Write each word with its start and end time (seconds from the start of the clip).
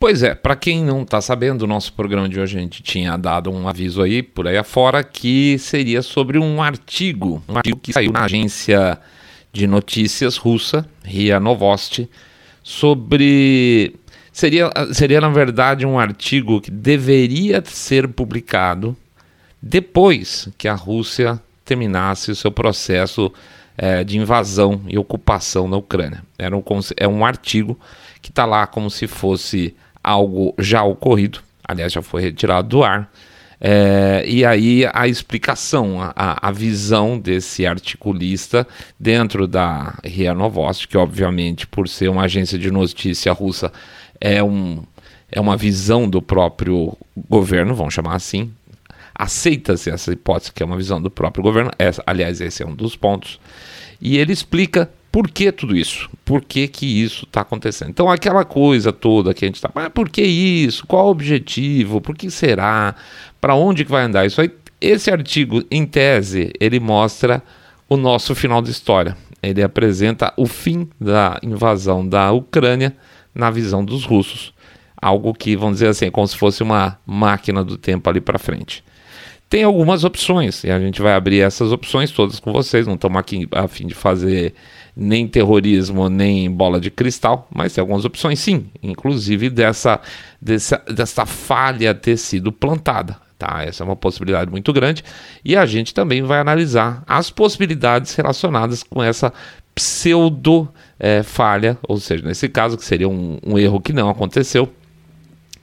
Pois 0.00 0.22
é, 0.22 0.34
para 0.34 0.56
quem 0.56 0.82
não 0.82 1.02
está 1.02 1.20
sabendo, 1.20 1.60
o 1.60 1.66
nosso 1.66 1.92
programa 1.92 2.26
de 2.26 2.40
hoje 2.40 2.56
a 2.56 2.60
gente 2.62 2.82
tinha 2.82 3.18
dado 3.18 3.50
um 3.50 3.68
aviso 3.68 4.00
aí 4.00 4.22
por 4.22 4.48
aí 4.48 4.56
afora 4.56 5.04
que 5.04 5.58
seria 5.58 6.00
sobre 6.00 6.38
um 6.38 6.62
artigo, 6.62 7.42
um 7.46 7.58
artigo 7.58 7.78
que 7.78 7.92
saiu 7.92 8.10
na 8.10 8.24
agência 8.24 8.98
de 9.52 9.66
notícias 9.66 10.38
russa, 10.38 10.88
RIA 11.04 11.38
Novosti, 11.38 12.08
sobre 12.62 13.94
seria 14.32 14.70
seria 14.94 15.20
na 15.20 15.28
verdade 15.28 15.84
um 15.84 15.98
artigo 15.98 16.62
que 16.62 16.70
deveria 16.70 17.62
ser 17.66 18.08
publicado 18.08 18.96
depois 19.60 20.48
que 20.56 20.66
a 20.66 20.74
Rússia 20.74 21.38
terminasse 21.62 22.30
o 22.30 22.34
seu 22.34 22.50
processo 22.50 23.30
é, 23.76 24.02
de 24.02 24.16
invasão 24.16 24.80
e 24.88 24.96
ocupação 24.96 25.68
na 25.68 25.76
Ucrânia. 25.76 26.22
Era 26.38 26.56
um, 26.56 26.62
é 26.96 27.06
um 27.06 27.22
artigo 27.22 27.78
que 28.22 28.30
está 28.30 28.46
lá 28.46 28.66
como 28.66 28.90
se 28.90 29.06
fosse 29.06 29.74
algo 30.02 30.54
já 30.58 30.82
ocorrido, 30.82 31.40
aliás, 31.66 31.92
já 31.92 32.02
foi 32.02 32.22
retirado 32.22 32.68
do 32.68 32.82
ar. 32.82 33.10
É, 33.62 34.24
e 34.26 34.42
aí 34.42 34.88
a 34.94 35.06
explicação, 35.06 36.00
a, 36.00 36.48
a, 36.48 36.50
visão 36.50 37.18
desse 37.18 37.66
articulista 37.66 38.66
dentro 38.98 39.46
da 39.46 39.98
RIA 40.02 40.32
Novosti, 40.32 40.88
que 40.88 40.96
obviamente 40.96 41.66
por 41.66 41.86
ser 41.86 42.08
uma 42.08 42.22
agência 42.22 42.58
de 42.58 42.70
notícia 42.70 43.30
russa 43.32 43.70
é, 44.18 44.42
um, 44.42 44.82
é 45.30 45.38
uma 45.38 45.58
visão 45.58 46.08
do 46.08 46.22
próprio 46.22 46.96
governo, 47.28 47.74
vamos 47.74 47.92
chamar 47.92 48.14
assim, 48.14 48.50
aceita-se 49.14 49.90
essa 49.90 50.10
hipótese 50.10 50.52
que 50.52 50.62
é 50.62 50.66
uma 50.66 50.78
visão 50.78 51.00
do 51.00 51.10
próprio 51.10 51.44
governo, 51.44 51.70
essa, 51.78 52.02
aliás 52.06 52.40
esse 52.40 52.62
é 52.62 52.66
um 52.66 52.74
dos 52.74 52.96
pontos, 52.96 53.38
e 54.00 54.16
ele 54.16 54.32
explica 54.32 54.90
por 55.12 55.28
que 55.28 55.50
tudo 55.50 55.76
isso? 55.76 56.08
Por 56.24 56.42
que, 56.42 56.68
que 56.68 56.86
isso 56.86 57.24
está 57.24 57.40
acontecendo? 57.40 57.90
Então, 57.90 58.08
aquela 58.08 58.44
coisa 58.44 58.92
toda 58.92 59.34
que 59.34 59.44
a 59.44 59.48
gente 59.48 59.56
está. 59.56 59.70
Mas 59.74 59.88
por 59.88 60.08
que 60.08 60.22
isso? 60.22 60.86
Qual 60.86 61.06
o 61.06 61.10
objetivo? 61.10 62.00
Por 62.00 62.16
que 62.16 62.30
será? 62.30 62.94
Para 63.40 63.56
onde 63.56 63.84
que 63.84 63.90
vai 63.90 64.04
andar? 64.04 64.24
Isso 64.24 64.40
aí, 64.40 64.50
esse 64.80 65.10
artigo, 65.10 65.64
em 65.70 65.84
tese, 65.84 66.52
ele 66.60 66.78
mostra 66.78 67.42
o 67.88 67.96
nosso 67.96 68.34
final 68.36 68.62
de 68.62 68.70
história. 68.70 69.16
Ele 69.42 69.62
apresenta 69.62 70.32
o 70.36 70.46
fim 70.46 70.88
da 71.00 71.38
invasão 71.42 72.06
da 72.06 72.30
Ucrânia 72.30 72.96
na 73.34 73.50
visão 73.50 73.84
dos 73.84 74.04
russos. 74.04 74.54
Algo 75.00 75.34
que, 75.34 75.56
vamos 75.56 75.76
dizer 75.76 75.88
assim, 75.88 76.06
é 76.06 76.10
como 76.10 76.28
se 76.28 76.36
fosse 76.36 76.62
uma 76.62 76.98
máquina 77.04 77.64
do 77.64 77.76
tempo 77.76 78.08
ali 78.08 78.20
para 78.20 78.38
frente. 78.38 78.84
Tem 79.48 79.64
algumas 79.64 80.04
opções, 80.04 80.62
e 80.62 80.70
a 80.70 80.78
gente 80.78 81.02
vai 81.02 81.14
abrir 81.14 81.40
essas 81.40 81.72
opções 81.72 82.12
todas 82.12 82.38
com 82.38 82.52
vocês. 82.52 82.86
Não 82.86 82.94
estamos 82.94 83.18
aqui 83.18 83.48
a 83.50 83.66
fim 83.66 83.88
de 83.88 83.94
fazer 83.94 84.54
nem 85.00 85.26
terrorismo, 85.26 86.10
nem 86.10 86.50
bola 86.50 86.78
de 86.78 86.90
cristal, 86.90 87.48
mas 87.50 87.72
tem 87.72 87.80
algumas 87.80 88.04
opções 88.04 88.38
sim, 88.38 88.66
inclusive 88.82 89.48
dessa, 89.48 89.98
dessa, 90.38 90.76
dessa 90.94 91.24
falha 91.24 91.94
ter 91.94 92.18
sido 92.18 92.52
plantada. 92.52 93.16
Tá? 93.38 93.64
Essa 93.64 93.82
é 93.82 93.86
uma 93.86 93.96
possibilidade 93.96 94.50
muito 94.50 94.70
grande. 94.74 95.02
E 95.42 95.56
a 95.56 95.64
gente 95.64 95.94
também 95.94 96.22
vai 96.22 96.38
analisar 96.38 97.02
as 97.06 97.30
possibilidades 97.30 98.14
relacionadas 98.14 98.82
com 98.82 99.02
essa 99.02 99.32
pseudo 99.74 100.68
é, 100.98 101.22
falha, 101.22 101.78
ou 101.88 101.98
seja, 101.98 102.22
nesse 102.22 102.50
caso, 102.50 102.76
que 102.76 102.84
seria 102.84 103.08
um, 103.08 103.38
um 103.42 103.58
erro 103.58 103.80
que 103.80 103.94
não 103.94 104.10
aconteceu, 104.10 104.70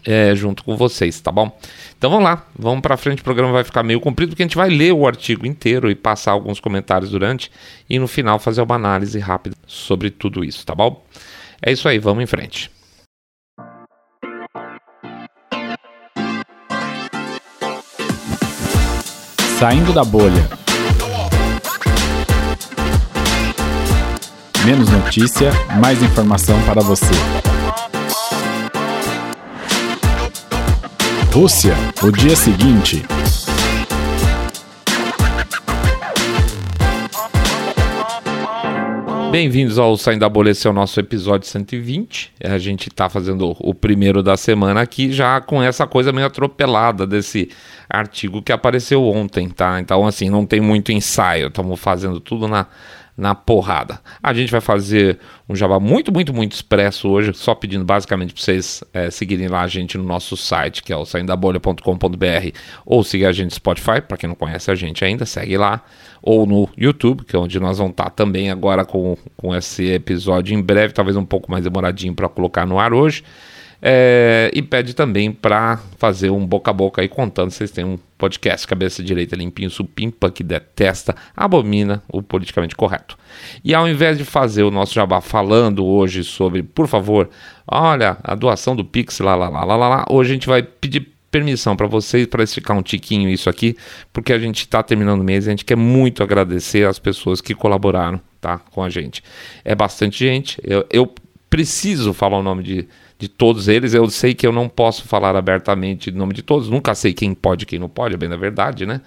é, 0.07 0.33
junto 0.33 0.63
com 0.63 0.77
vocês, 0.77 1.19
tá 1.19 1.33
bom? 1.33 1.59
Então 1.97 2.09
vamos 2.09 2.23
lá, 2.23 2.47
vamos 2.57 2.81
para 2.81 2.95
frente. 2.95 3.19
O 3.19 3.23
programa 3.25 3.51
vai 3.51 3.65
ficar 3.65 3.83
meio 3.83 3.99
comprido 3.99 4.29
porque 4.29 4.41
a 4.41 4.45
gente 4.45 4.55
vai 4.55 4.69
ler 4.69 4.93
o 4.93 5.05
artigo 5.05 5.45
inteiro 5.45 5.91
e 5.91 5.95
passar 5.95 6.31
alguns 6.31 6.61
comentários 6.61 7.11
durante 7.11 7.51
e 7.89 7.99
no 7.99 8.07
final 8.07 8.39
fazer 8.39 8.61
uma 8.61 8.75
análise 8.75 9.19
rápida 9.19 9.57
sobre 9.67 10.09
tudo 10.09 10.45
isso, 10.45 10.65
tá 10.65 10.73
bom? 10.73 11.05
É 11.61 11.73
isso 11.73 11.89
aí, 11.89 11.99
vamos 11.99 12.23
em 12.23 12.25
frente. 12.25 12.71
Saindo 19.59 19.91
da 19.91 20.05
bolha. 20.05 20.47
Menos 24.63 24.89
notícia, 24.89 25.51
mais 25.81 26.01
informação 26.01 26.61
para 26.63 26.81
você. 26.81 27.56
Rússia, 31.39 31.75
o 32.01 32.11
dia 32.11 32.35
seguinte. 32.35 33.05
Bem-vindos 39.29 39.77
ao 39.77 39.95
Saindo 39.97 40.21
da 40.21 40.29
Bolha, 40.29 40.49
esse 40.49 40.65
é 40.65 40.69
o 40.71 40.73
nosso 40.73 40.99
episódio 40.99 41.47
120. 41.47 42.33
A 42.43 42.57
gente 42.57 42.89
está 42.89 43.07
fazendo 43.07 43.55
o 43.59 43.71
primeiro 43.75 44.23
da 44.23 44.35
semana 44.35 44.81
aqui, 44.81 45.11
já 45.11 45.39
com 45.39 45.61
essa 45.61 45.85
coisa 45.85 46.11
meio 46.11 46.25
atropelada 46.25 47.05
desse 47.05 47.51
artigo 47.87 48.41
que 48.41 48.51
apareceu 48.51 49.03
ontem, 49.03 49.47
tá? 49.47 49.79
Então, 49.79 50.07
assim, 50.07 50.31
não 50.31 50.43
tem 50.43 50.59
muito 50.59 50.91
ensaio, 50.91 51.49
estamos 51.49 51.79
fazendo 51.79 52.19
tudo 52.19 52.47
na, 52.47 52.65
na 53.17 53.33
porrada. 53.33 53.99
A 54.21 54.31
gente 54.31 54.51
vai 54.51 54.61
fazer 54.61 55.17
um 55.49 55.55
Java 55.55 55.79
muito, 55.79 56.11
muito, 56.11 56.31
muito 56.31 56.53
expresso 56.53 57.09
hoje, 57.09 57.33
só 57.33 57.55
pedindo 57.55 57.83
basicamente 57.83 58.31
para 58.31 58.43
vocês 58.43 58.83
é, 58.93 59.09
seguirem 59.09 59.47
lá 59.47 59.61
a 59.61 59.67
gente 59.67 59.97
no 59.97 60.03
nosso 60.03 60.37
site, 60.37 60.83
que 60.83 60.93
é 60.93 60.95
o 60.95 61.03
saindabolha.com.br, 61.03 62.57
ou 62.85 63.03
seguir 63.03 63.25
a 63.25 63.31
gente 63.31 63.45
no 63.45 63.55
Spotify, 63.55 64.01
para 64.07 64.17
quem 64.17 64.27
não 64.27 64.35
conhece 64.35 64.69
a 64.69 64.75
gente 64.75 65.03
ainda, 65.03 65.25
segue 65.25 65.57
lá, 65.57 65.83
ou 66.21 66.45
no 66.45 66.69
YouTube, 66.77 67.25
que 67.25 67.35
é 67.35 67.39
onde 67.39 67.59
nós 67.59 67.79
vamos 67.79 67.91
estar 67.91 68.05
tá 68.05 68.09
também 68.11 68.51
agora 68.51 68.85
com, 68.85 69.17
com 69.35 69.55
esse 69.55 69.85
episódio 69.85 70.55
em 70.55 70.61
breve, 70.61 70.93
talvez 70.93 71.17
um 71.17 71.25
pouco 71.25 71.49
mais 71.49 71.63
demoradinho 71.63 72.13
para 72.13 72.29
colocar 72.29 72.67
no 72.67 72.77
ar 72.77 72.93
hoje. 72.93 73.23
É, 73.81 74.49
e 74.53 74.61
pede 74.61 74.93
também 74.93 75.31
para 75.31 75.79
fazer 75.97 76.31
um 76.31 76.45
boca 76.45 76.71
a 76.71 76.73
boca 76.73 77.01
aí 77.01 77.07
contando. 77.07 77.51
Vocês 77.51 77.71
têm 77.71 77.85
um 77.85 77.99
podcast 78.17 78.67
Cabeça 78.67 79.03
Direita 79.03 79.35
Limpinho 79.35 79.69
Supimpa 79.69 80.31
que 80.31 80.43
detesta, 80.43 81.15
abomina 81.35 82.03
o 82.09 82.21
politicamente 82.21 82.75
correto. 82.75 83.17
E 83.63 83.75
ao 83.75 83.87
invés 83.87 84.17
de 84.17 84.25
fazer 84.25 84.63
o 84.63 84.71
nosso 84.71 84.93
jabá 84.93 85.21
falando 85.21 85.85
hoje 85.85 86.23
sobre, 86.23 86.63
por 86.63 86.87
favor, 86.87 87.29
olha, 87.67 88.17
a 88.23 88.33
doação 88.33 88.75
do 88.75 88.83
Pix, 88.83 89.19
lá, 89.19 89.35
lá, 89.35 89.47
lá, 89.47 89.63
lá, 89.63 89.75
lá, 89.77 89.89
lá 89.89 90.05
hoje 90.09 90.31
a 90.31 90.33
gente 90.33 90.47
vai 90.47 90.63
pedir 90.63 91.13
permissão 91.29 91.75
para 91.75 91.87
vocês 91.87 92.25
para 92.25 92.43
esticar 92.43 92.75
um 92.75 92.81
tiquinho 92.81 93.29
isso 93.29 93.49
aqui, 93.49 93.75
porque 94.11 94.33
a 94.33 94.39
gente 94.39 94.59
está 94.59 94.81
terminando 94.81 95.21
o 95.21 95.23
mês 95.23 95.45
e 95.45 95.49
a 95.49 95.51
gente 95.51 95.65
quer 95.65 95.75
muito 95.75 96.23
agradecer 96.23 96.87
as 96.87 96.97
pessoas 96.97 97.41
que 97.41 97.53
colaboraram 97.53 98.19
tá, 98.41 98.57
com 98.57 98.81
a 98.81 98.89
gente. 98.89 99.21
É 99.63 99.75
bastante 99.75 100.17
gente, 100.17 100.59
eu, 100.63 100.85
eu 100.89 101.13
preciso 101.49 102.13
falar 102.13 102.37
o 102.39 102.43
nome 102.43 102.63
de 102.63 102.87
de 103.19 103.27
todos 103.27 103.67
eles. 103.67 103.93
Eu 103.93 104.09
sei 104.09 104.33
que 104.33 104.45
eu 104.45 104.51
não 104.51 104.69
posso 104.69 105.07
falar 105.07 105.35
abertamente 105.35 106.09
o 106.09 106.15
nome 106.15 106.33
de 106.33 106.41
todos, 106.41 106.69
nunca 106.69 106.93
sei 106.95 107.13
quem 107.13 107.33
pode 107.33 107.63
e 107.63 107.65
quem 107.65 107.79
não 107.79 107.89
pode, 107.89 108.15
é 108.15 108.17
bem 108.17 108.29
na 108.29 108.37
verdade, 108.37 108.85
né? 108.85 109.01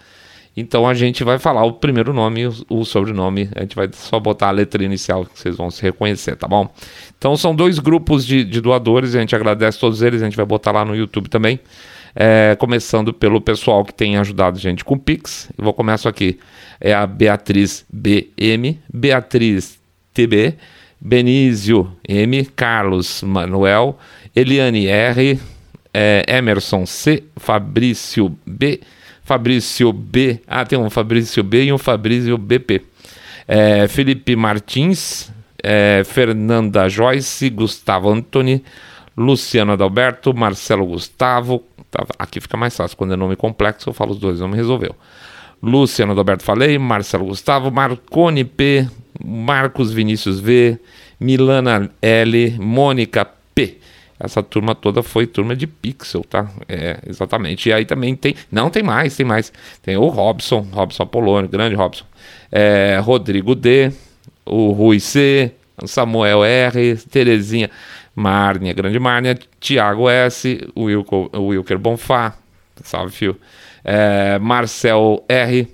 Então 0.56 0.86
a 0.86 0.94
gente 0.94 1.22
vai 1.22 1.38
falar 1.38 1.64
o 1.64 1.74
primeiro 1.74 2.12
nome 2.12 2.46
o, 2.46 2.52
o 2.68 2.84
sobrenome, 2.84 3.48
a 3.54 3.60
gente 3.60 3.76
vai 3.76 3.88
só 3.92 4.18
botar 4.18 4.48
a 4.48 4.50
letra 4.50 4.82
inicial 4.84 5.24
que 5.24 5.38
vocês 5.38 5.56
vão 5.56 5.70
se 5.70 5.80
reconhecer, 5.80 6.36
tá 6.36 6.48
bom? 6.48 6.68
Então 7.16 7.36
são 7.36 7.54
dois 7.54 7.78
grupos 7.78 8.26
de, 8.26 8.44
de 8.44 8.60
doadores, 8.60 9.14
a 9.14 9.20
gente 9.20 9.34
agradece 9.34 9.78
todos 9.78 10.02
eles, 10.02 10.22
a 10.22 10.24
gente 10.24 10.36
vai 10.36 10.46
botar 10.46 10.72
lá 10.72 10.84
no 10.84 10.94
YouTube 10.94 11.28
também. 11.28 11.60
É, 12.12 12.56
começando 12.58 13.14
pelo 13.14 13.40
pessoal 13.40 13.84
que 13.84 13.94
tem 13.94 14.16
ajudado 14.16 14.58
a 14.58 14.60
gente 14.60 14.84
com 14.84 14.98
Pix. 14.98 15.48
Eu 15.56 15.62
vou 15.62 15.72
começar 15.72 16.08
aqui. 16.08 16.40
É 16.80 16.92
a 16.92 17.06
Beatriz 17.06 17.86
BM, 17.88 18.80
Beatriz 18.92 19.78
TB, 20.12 20.56
Benício 21.00 21.90
M, 22.06 22.44
Carlos 22.44 23.22
Manuel, 23.22 23.98
Eliane 24.36 24.86
R, 24.86 25.40
é, 25.94 26.24
Emerson 26.28 26.84
C, 26.84 27.24
Fabrício 27.36 28.36
B, 28.44 28.80
Fabrício 29.22 29.92
B, 29.92 30.40
ah, 30.46 30.64
tem 30.64 30.78
um 30.78 30.90
Fabrício 30.90 31.42
B 31.42 31.64
e 31.64 31.72
um 31.72 31.78
Fabrício 31.78 32.36
BP, 32.36 32.82
é, 33.48 33.88
Felipe 33.88 34.36
Martins, 34.36 35.32
é, 35.62 36.02
Fernanda 36.04 36.88
Joyce, 36.88 37.48
Gustavo 37.48 38.10
Antoni, 38.10 38.62
Luciano 39.16 39.72
Adalberto, 39.72 40.34
Marcelo 40.34 40.84
Gustavo, 40.86 41.64
tá, 41.90 42.04
aqui 42.18 42.40
fica 42.40 42.56
mais 42.56 42.76
fácil, 42.76 42.96
quando 42.96 43.14
é 43.14 43.16
nome 43.16 43.36
complexo 43.36 43.88
eu 43.88 43.94
falo 43.94 44.12
os 44.12 44.18
dois, 44.18 44.40
não 44.40 44.48
me 44.48 44.56
resolveu. 44.56 44.94
Luciano 45.62 46.12
Adalberto 46.12 46.42
falei, 46.42 46.78
Marcelo 46.78 47.26
Gustavo, 47.26 47.70
Marcone 47.70 48.44
P, 48.44 48.88
Marcos 49.22 49.92
Vinícius 49.92 50.40
V, 50.40 50.78
Milana 51.18 51.90
L, 52.00 52.56
Mônica 52.58 53.26
P. 53.54 53.78
Essa 54.18 54.42
turma 54.42 54.74
toda 54.74 55.02
foi 55.02 55.26
turma 55.26 55.56
de 55.56 55.66
Pixel, 55.66 56.22
tá? 56.24 56.50
É, 56.68 56.98
exatamente. 57.06 57.68
E 57.70 57.72
aí 57.72 57.86
também 57.86 58.14
tem. 58.14 58.34
Não, 58.52 58.68
tem 58.68 58.82
mais, 58.82 59.16
tem 59.16 59.24
mais. 59.24 59.50
Tem 59.82 59.96
o 59.96 60.08
Robson, 60.08 60.66
Robson 60.72 61.02
Apolônio, 61.04 61.48
grande 61.48 61.74
Robson. 61.74 62.04
É, 62.52 63.00
Rodrigo 63.02 63.54
D, 63.54 63.90
o 64.44 64.72
Rui 64.72 65.00
C, 65.00 65.52
Samuel 65.86 66.44
R, 66.44 66.96
Terezinha, 67.10 67.70
Márnia, 68.14 68.74
grande 68.74 68.98
Márnia, 68.98 69.38
Tiago 69.58 70.08
S, 70.08 70.68
o 70.74 70.84
Wilker, 70.84 71.78
Bonfá, 71.78 72.34
salve 72.84 73.12
fio. 73.12 73.36
É, 73.84 74.38
Marcel 74.38 75.24
R, 75.28 75.68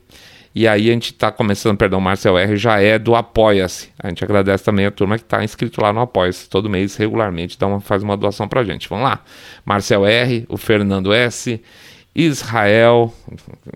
E 0.54 0.66
aí 0.66 0.88
a 0.88 0.92
gente 0.94 1.12
está 1.12 1.30
começando, 1.30 1.76
perdão, 1.76 2.00
Marcel 2.00 2.38
R 2.38 2.56
já 2.56 2.80
é 2.80 2.98
do 2.98 3.14
Apoia-se. 3.14 3.90
A 4.02 4.08
gente 4.08 4.24
agradece 4.24 4.64
também 4.64 4.86
a 4.86 4.90
turma 4.90 5.18
que 5.18 5.24
está 5.24 5.44
inscrito 5.44 5.82
lá 5.82 5.92
no 5.92 6.00
Apoia-se. 6.00 6.48
Todo 6.48 6.70
mês, 6.70 6.96
regularmente, 6.96 7.58
dá 7.58 7.66
uma, 7.66 7.78
faz 7.78 8.02
uma 8.02 8.16
doação 8.16 8.48
pra 8.48 8.64
gente. 8.64 8.88
Vamos 8.88 9.04
lá. 9.04 9.22
Marcel 9.66 10.06
R, 10.06 10.46
o 10.48 10.56
Fernando 10.56 11.12
S, 11.12 11.60
Israel. 12.14 13.12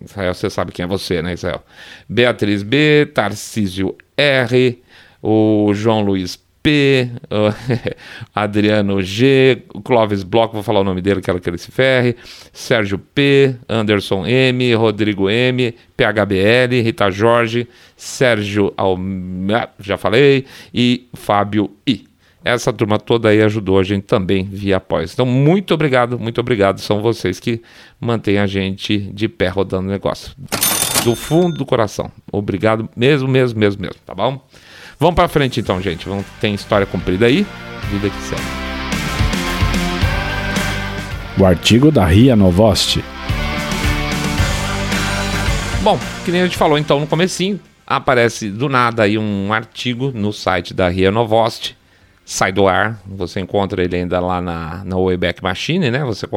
Israel, 0.03 0.33
você 0.33 0.49
sabe 0.49 0.73
quem 0.73 0.85
é 0.85 0.87
você, 0.87 1.21
né, 1.21 1.35
Israel? 1.35 1.63
Beatriz 2.09 2.63
B, 2.63 3.11
Tarcísio 3.13 3.95
R, 4.17 4.83
o 5.23 5.73
João 5.75 6.01
Luiz 6.01 6.43
P, 6.63 7.09
Adriano 8.35 9.03
G, 9.03 9.63
Clóvis 9.83 10.23
Bloco, 10.23 10.55
vou 10.55 10.63
falar 10.63 10.81
o 10.81 10.85
nome 10.85 11.01
dele, 11.01 11.21
quero 11.21 11.41
que 11.41 11.49
ele 11.49 11.59
se 11.59 11.71
ferre, 11.71 12.17
Sérgio 12.53 12.99
P, 12.99 13.57
Anderson 13.69 14.27
M, 14.27 14.75
Rodrigo 14.75 15.31
M, 15.31 15.75
PHBL, 15.97 16.83
Rita 16.83 17.11
Jorge, 17.11 17.67
Sérgio 17.97 18.73
Almeida, 18.77 19.71
já 19.81 19.97
falei, 19.97 20.45
e 20.73 21.09
Fábio 21.15 21.71
I. 21.87 22.11
Essa 22.43 22.73
turma 22.73 22.99
toda 22.99 23.29
aí 23.29 23.43
ajudou 23.43 23.79
a 23.79 23.83
gente 23.83 24.05
também 24.05 24.45
via 24.45 24.79
após. 24.79 25.13
Então, 25.13 25.27
muito 25.27 25.75
obrigado, 25.75 26.19
muito 26.19 26.41
obrigado. 26.41 26.81
São 26.81 27.03
vocês 27.03 27.39
que 27.39 27.61
mantêm 28.01 28.39
a 28.39 28.47
gente 28.47 28.99
de 28.99 29.29
pé 29.29 29.49
rodando 29.49 29.89
o 29.89 29.91
negócio. 29.91 30.35
Do 31.05 31.15
fundo 31.15 31.59
do 31.59 31.67
coração. 31.67 32.11
Obrigado 32.33 32.89
mesmo, 32.97 33.29
mesmo, 33.29 33.59
mesmo, 33.61 33.83
mesmo, 33.83 33.97
tá 34.07 34.15
bom? 34.15 34.43
Vamos 35.01 35.15
para 35.15 35.29
frente 35.29 35.59
então, 35.59 35.81
gente. 35.81 36.07
Vamos, 36.07 36.27
tem 36.43 36.53
história 36.55 36.87
comprida 36.87 37.25
aí, 37.25 37.47
vida 37.91 38.11
que 38.11 38.21
segue. 38.21 38.43
O 41.39 41.47
artigo 41.47 41.91
da 41.91 42.05
Ria 42.05 42.37
Novosti. 42.37 43.03
Bom, 45.83 45.99
que 46.23 46.31
nem 46.31 46.43
a 46.43 46.45
gente 46.45 46.59
falou 46.59 46.77
então 46.77 47.01
no 47.01 47.07
comecinho, 47.07 47.59
aparece 47.87 48.51
do 48.51 48.69
nada 48.69 49.05
aí 49.05 49.17
um 49.17 49.51
artigo 49.55 50.13
no 50.15 50.35
site 50.35 50.75
da 50.75 50.91
Ria 50.91 51.11
Novosti 51.11 51.80
sai 52.31 52.53
do 52.53 52.69
ar. 52.69 53.03
Você 53.07 53.41
encontra 53.41 53.83
ele 53.83 53.97
ainda 53.97 54.21
lá 54.21 54.41
na, 54.41 54.85
na 54.85 54.97
Wayback 54.97 55.43
Machine, 55.43 55.91
né? 55.91 56.05
Você, 56.05 56.29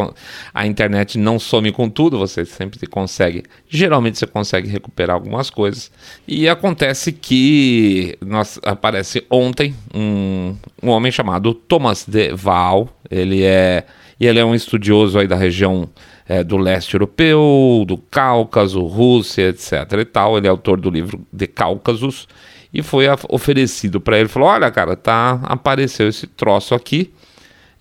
a 0.52 0.66
internet 0.66 1.20
não 1.20 1.38
some 1.38 1.72
com 1.72 1.88
tudo, 1.88 2.18
você 2.18 2.44
sempre 2.44 2.88
consegue. 2.88 3.44
Geralmente 3.70 4.18
você 4.18 4.26
consegue 4.26 4.68
recuperar 4.68 5.16
algumas 5.16 5.52
coisas. 5.52 5.92
E 6.28 6.50
acontece 6.50 7.12
que 7.12 8.18
nós, 8.26 8.60
aparece 8.64 9.24
ontem 9.30 9.76
um, 9.94 10.56
um 10.82 10.90
homem 10.90 11.12
chamado 11.12 11.54
Thomas 11.54 12.06
de 12.08 12.34
Waal. 12.34 12.90
Ele 13.08 13.44
é, 13.44 13.86
ele 14.20 14.40
é 14.40 14.46
um 14.46 14.56
estudioso 14.56 15.20
aí 15.20 15.28
da 15.28 15.36
região. 15.36 15.88
É, 16.26 16.42
do 16.42 16.56
leste 16.56 16.94
europeu, 16.94 17.84
do 17.86 17.98
Cáucaso, 17.98 18.82
Rússia, 18.86 19.50
etc. 19.50 19.74
e 20.00 20.06
tal. 20.06 20.38
Ele 20.38 20.48
é 20.48 20.50
autor 20.50 20.80
do 20.80 20.90
livro 20.90 21.20
De 21.34 21.46
Cáucasos 21.46 22.30
e 22.74 22.82
foi 22.82 23.06
oferecido 23.30 24.02
para 24.02 24.18
ele. 24.18 24.28
Falou: 24.28 24.50
Olha, 24.50 24.72
cara, 24.72 24.96
tá 24.96 25.40
apareceu 25.44 26.08
esse 26.08 26.26
troço 26.26 26.74
aqui, 26.74 27.14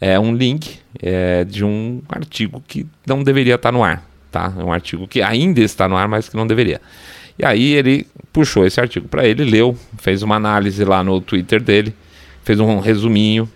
é 0.00 0.18
um 0.18 0.34
link 0.34 0.78
é, 1.00 1.44
de 1.44 1.64
um 1.64 2.02
artigo 2.08 2.62
que 2.66 2.86
não 3.06 3.22
deveria 3.22 3.54
estar 3.54 3.70
tá 3.70 3.72
no 3.72 3.82
ar, 3.82 4.06
tá? 4.30 4.52
É 4.58 4.62
um 4.62 4.72
artigo 4.72 5.08
que 5.08 5.22
ainda 5.22 5.60
está 5.60 5.88
no 5.88 5.96
ar, 5.96 6.08
mas 6.08 6.28
que 6.28 6.36
não 6.36 6.46
deveria. 6.46 6.80
E 7.38 7.44
aí 7.44 7.72
ele 7.72 8.06
puxou 8.32 8.66
esse 8.66 8.80
artigo 8.80 9.08
para 9.08 9.26
ele, 9.26 9.44
leu, 9.44 9.76
fez 9.98 10.22
uma 10.22 10.36
análise 10.36 10.84
lá 10.84 11.02
no 11.02 11.20
Twitter 11.20 11.62
dele, 11.62 11.94
fez 12.44 12.60
um 12.60 12.78
resuminho 12.78 13.48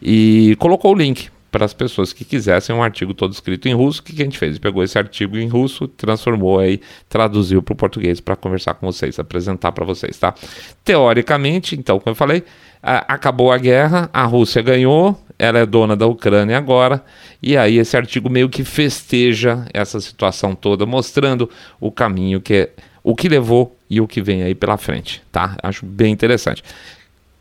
e 0.00 0.56
colocou 0.58 0.92
o 0.92 0.98
link 0.98 1.30
para 1.52 1.66
as 1.66 1.74
pessoas 1.74 2.14
que 2.14 2.24
quisessem 2.24 2.74
um 2.74 2.82
artigo 2.82 3.12
todo 3.12 3.32
escrito 3.32 3.68
em 3.68 3.74
russo. 3.74 4.00
O 4.00 4.04
que, 4.04 4.14
que 4.14 4.22
a 4.22 4.24
gente 4.24 4.38
fez? 4.38 4.58
Pegou 4.58 4.82
esse 4.82 4.98
artigo 4.98 5.36
em 5.36 5.46
russo, 5.46 5.86
transformou 5.86 6.58
aí, 6.58 6.80
traduziu 7.10 7.62
para 7.62 7.74
o 7.74 7.76
português 7.76 8.20
para 8.20 8.34
conversar 8.34 8.72
com 8.74 8.90
vocês, 8.90 9.18
apresentar 9.18 9.70
para 9.70 9.84
vocês, 9.84 10.16
tá? 10.18 10.34
Teoricamente, 10.82 11.76
então, 11.78 12.00
como 12.00 12.12
eu 12.12 12.14
falei, 12.16 12.42
acabou 12.82 13.52
a 13.52 13.58
guerra, 13.58 14.08
a 14.14 14.24
Rússia 14.24 14.62
ganhou, 14.62 15.22
ela 15.38 15.58
é 15.58 15.66
dona 15.66 15.94
da 15.94 16.06
Ucrânia 16.06 16.56
agora, 16.56 17.04
e 17.42 17.54
aí 17.54 17.76
esse 17.76 17.96
artigo 17.98 18.30
meio 18.30 18.48
que 18.48 18.64
festeja 18.64 19.66
essa 19.74 20.00
situação 20.00 20.54
toda, 20.54 20.86
mostrando 20.86 21.50
o 21.78 21.92
caminho 21.92 22.40
que 22.40 22.54
é, 22.54 22.70
o 23.04 23.14
que 23.14 23.28
levou 23.28 23.76
e 23.90 24.00
o 24.00 24.08
que 24.08 24.22
vem 24.22 24.42
aí 24.42 24.54
pela 24.54 24.78
frente, 24.78 25.22
tá? 25.30 25.54
Acho 25.62 25.84
bem 25.84 26.12
interessante. 26.12 26.64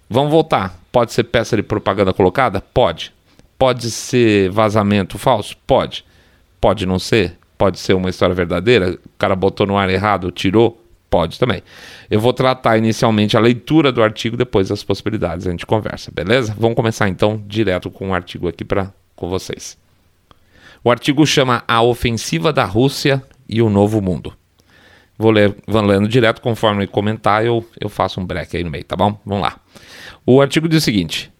Vamos 0.09 0.31
voltar. 0.31 0.77
Pode 0.91 1.13
ser 1.13 1.23
peça 1.23 1.55
de 1.55 1.63
propaganda 1.63 2.11
colocada? 2.11 2.59
Pode. 2.59 3.13
Pode 3.61 3.91
ser 3.91 4.49
vazamento 4.49 5.19
falso? 5.19 5.55
Pode. 5.67 6.03
Pode 6.59 6.83
não 6.87 6.97
ser? 6.97 7.37
Pode 7.59 7.77
ser 7.77 7.93
uma 7.93 8.09
história 8.09 8.33
verdadeira? 8.33 8.93
O 8.93 9.09
cara 9.19 9.35
botou 9.35 9.67
no 9.67 9.77
ar 9.77 9.87
errado, 9.87 10.31
tirou? 10.31 10.83
Pode 11.11 11.37
também. 11.37 11.61
Eu 12.09 12.19
vou 12.19 12.33
tratar 12.33 12.79
inicialmente 12.79 13.37
a 13.37 13.39
leitura 13.39 13.91
do 13.91 14.01
artigo, 14.01 14.35
depois 14.35 14.71
as 14.71 14.83
possibilidades 14.83 15.45
a 15.45 15.51
gente 15.51 15.67
conversa, 15.67 16.09
beleza? 16.11 16.55
Vamos 16.57 16.75
começar 16.75 17.07
então 17.07 17.39
direto 17.45 17.91
com 17.91 18.09
o 18.09 18.13
artigo 18.15 18.47
aqui 18.47 18.65
para 18.65 18.91
com 19.15 19.29
vocês. 19.29 19.77
O 20.83 20.89
artigo 20.89 21.23
chama 21.27 21.63
A 21.67 21.83
Ofensiva 21.83 22.51
da 22.51 22.65
Rússia 22.65 23.21
e 23.47 23.61
o 23.61 23.69
Novo 23.69 24.01
Mundo. 24.01 24.33
Vou 25.19 25.29
ler, 25.29 25.55
vou 25.67 25.83
lendo 25.83 26.07
direto 26.07 26.41
conforme 26.41 26.87
comentar, 26.87 27.45
eu, 27.45 27.63
eu 27.79 27.89
faço 27.89 28.19
um 28.19 28.25
break 28.25 28.57
aí 28.57 28.63
no 28.63 28.71
meio, 28.71 28.85
tá 28.85 28.95
bom? 28.95 29.19
Vamos 29.23 29.43
lá. 29.43 29.59
O 30.25 30.41
artigo 30.41 30.67
diz 30.67 30.81
o 30.81 30.85
seguinte: 30.85 31.31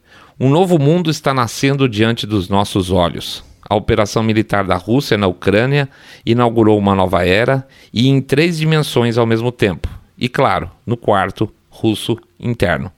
um 0.44 0.50
novo 0.50 0.80
mundo 0.80 1.12
está 1.12 1.36
nascendo 1.36 1.88
diante 1.88 2.26
dos 2.26 2.50
nossos 2.50 2.90
olhos. 2.90 3.44
A 3.62 3.76
operação 3.76 4.24
militar 4.24 4.66
da 4.66 4.76
Rússia 4.76 5.16
na 5.16 5.28
Ucrânia 5.28 5.88
inaugurou 6.26 6.80
uma 6.80 6.96
nova 6.96 7.24
era 7.24 7.68
e 7.94 8.08
em 8.08 8.20
três 8.20 8.58
dimensões 8.58 9.20
ao 9.20 9.28
mesmo 9.28 9.52
tempo. 9.52 9.88
E 10.18 10.28
claro, 10.28 10.72
no 10.84 10.98
quarto, 10.98 11.54
russo 11.70 12.18
interno. 12.40 12.92